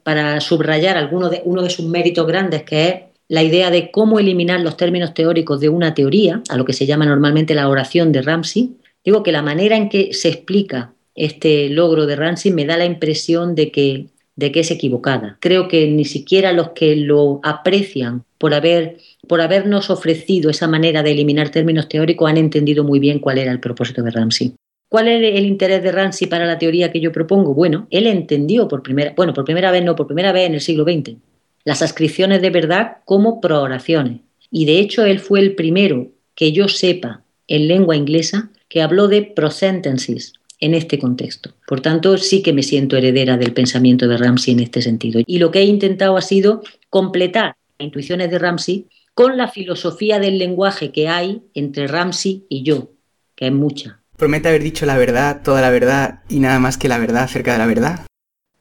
para 0.03 0.39
subrayar 0.41 0.97
alguno 0.97 1.29
de, 1.29 1.41
uno 1.45 1.62
de 1.62 1.69
sus 1.69 1.86
méritos 1.86 2.27
grandes, 2.27 2.63
que 2.63 2.88
es 2.88 2.95
la 3.27 3.43
idea 3.43 3.71
de 3.71 3.91
cómo 3.91 4.19
eliminar 4.19 4.60
los 4.62 4.77
términos 4.77 5.13
teóricos 5.13 5.60
de 5.60 5.69
una 5.69 5.93
teoría, 5.93 6.41
a 6.49 6.58
lo 6.58 6.65
que 6.65 6.73
se 6.73 6.86
llama 6.86 7.06
normalmente 7.06 7.56
la 7.56 7.69
oración 7.69 8.12
de 8.12 8.21
Ramsey, 8.21 8.77
digo 9.03 9.23
que 9.23 9.32
la 9.32 9.41
manera 9.41 9.77
en 9.77 9.89
que 9.89 10.13
se 10.13 10.29
explica 10.29 10.93
este 11.15 11.69
logro 11.69 12.06
de 12.06 12.15
Ramsey 12.15 12.51
me 12.51 12.65
da 12.65 12.77
la 12.77 12.86
impresión 12.86 13.56
de 13.56 13.71
que, 13.71 14.08
de 14.36 14.52
que 14.52 14.62
es 14.62 14.72
equivocada. 14.72 15.38
Creo 15.39 15.67
que 15.67 15.88
ni 15.88 16.06
siquiera 16.06 16.54
los 16.54 16.69
que 16.72 16.96
lo 16.96 17.39
aprecian 17.43 18.24
por 18.38 18.54
haber 18.54 18.98
por 19.28 19.41
habernos 19.41 19.89
ofrecido 19.89 20.50
esa 20.50 20.67
manera 20.67 21.02
de 21.04 21.12
eliminar 21.12 21.50
términos 21.50 21.88
teóricos, 21.88 22.30
han 22.30 22.38
entendido 22.38 22.84
muy 22.84 23.00
bien 23.00 23.19
cuál 23.19 23.38
era 23.38 23.52
el 23.52 23.60
propósito 23.60 24.04
de 24.04 24.12
Ramsey. 24.12 24.54
¿Cuál 24.89 25.08
es 25.08 25.36
el 25.38 25.46
interés 25.46 25.82
de 25.82 25.91
Ramsey 25.91 26.28
para 26.28 26.46
la 26.46 26.60
teoría 26.60 26.91
que 26.91 27.00
yo 27.00 27.12
propongo? 27.12 27.54
Bueno, 27.54 27.88
él 27.89 28.06
entendió 28.06 28.67
por 28.67 28.84
primera, 28.84 29.13
bueno, 29.15 29.34
por 29.34 29.46
primera 29.46 29.72
vez, 29.72 29.84
no, 29.84 29.96
por 29.96 30.08
primera 30.08 30.32
vez 30.32 30.48
en 30.48 30.56
el 30.56 30.62
siglo 30.62 30.84
XX, 30.84 31.15
las 31.63 31.82
ascripciones 31.82 32.41
de 32.41 32.50
verdad 32.50 32.98
como 33.06 33.41
prooraciones. 33.41 34.22
Y 34.52 34.65
de 34.65 34.80
hecho, 34.80 35.06
él 35.06 35.19
fue 35.19 35.39
el 35.39 35.56
primero 35.56 36.12
que 36.36 36.52
yo 36.52 36.67
sepa 36.67 37.24
en 37.48 37.67
lengua 37.67 37.96
inglesa 37.96 38.52
que 38.69 38.82
habló 38.82 39.08
de 39.08 39.24
prosentences 39.24 40.34
en 40.63 40.73
este 40.73 40.97
contexto. 40.97 41.52
Por 41.67 41.82
tanto, 41.82 42.17
sí 42.17 42.41
que 42.41 42.54
me 42.54 42.63
siento 42.63 42.95
heredera 42.95 43.36
del 43.36 43.52
pensamiento 43.52 44.08
de 44.08 44.15
Ramsey 44.15 44.54
en 44.54 44.62
este 44.62 44.82
sentido. 44.82 45.21
Y 45.26 45.39
lo 45.39 45.52
que 45.52 45.60
he 45.60 45.65
intentado 45.65 46.15
ha 46.15 46.21
sido 46.21 46.63
completar 46.89 47.58
las 47.78 47.86
intuiciones 47.86 48.32
de 48.32 48.39
Ramsey 48.39 48.88
con 49.13 49.36
la 49.36 49.49
filosofía 49.49 50.19
del 50.19 50.38
lenguaje 50.39 50.93
que 50.93 51.10
hay 51.10 51.41
entre 51.54 51.88
Ramsey 51.88 52.45
y 52.47 52.63
yo, 52.63 52.91
que 53.36 53.47
es 53.47 53.52
mucha. 53.52 53.99
¿Promete 54.15 54.47
haber 54.47 54.63
dicho 54.63 54.86
la 54.86 54.97
verdad, 54.97 55.41
toda 55.43 55.60
la 55.60 55.69
verdad 55.69 56.21
y 56.30 56.39
nada 56.39 56.60
más 56.60 56.78
que 56.78 56.88
la 56.88 56.97
verdad 56.97 57.23
acerca 57.23 57.52
de 57.52 57.58
la 57.58 57.65
verdad? 57.65 58.06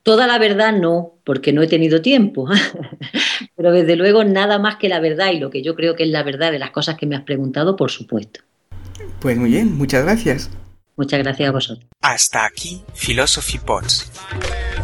Toda 0.03 0.27
la 0.27 0.37
verdad 0.37 0.73
no, 0.77 1.13
porque 1.23 1.53
no 1.53 1.61
he 1.61 1.67
tenido 1.67 2.01
tiempo. 2.01 2.49
Pero 3.55 3.71
desde 3.71 3.95
luego 3.95 4.25
nada 4.25 4.59
más 4.59 4.75
que 4.75 4.89
la 4.89 4.99
verdad 4.99 5.31
y 5.31 5.39
lo 5.39 5.49
que 5.49 5.63
yo 5.63 5.73
creo 5.73 5.95
que 5.95 6.03
es 6.03 6.09
la 6.09 6.23
verdad 6.23 6.51
de 6.51 6.59
las 6.59 6.71
cosas 6.71 6.97
que 6.97 7.05
me 7.05 7.15
has 7.15 7.23
preguntado, 7.23 7.77
por 7.77 7.91
supuesto. 7.91 8.41
Pues 9.21 9.37
muy 9.37 9.51
bien, 9.51 9.77
muchas 9.77 10.03
gracias. 10.03 10.49
Muchas 10.95 11.19
gracias 11.19 11.49
a 11.49 11.51
vosotros. 11.51 11.87
Hasta 12.01 12.45
aquí 12.45 12.83
Philosophy 12.93 13.57
Pods. 13.57 14.11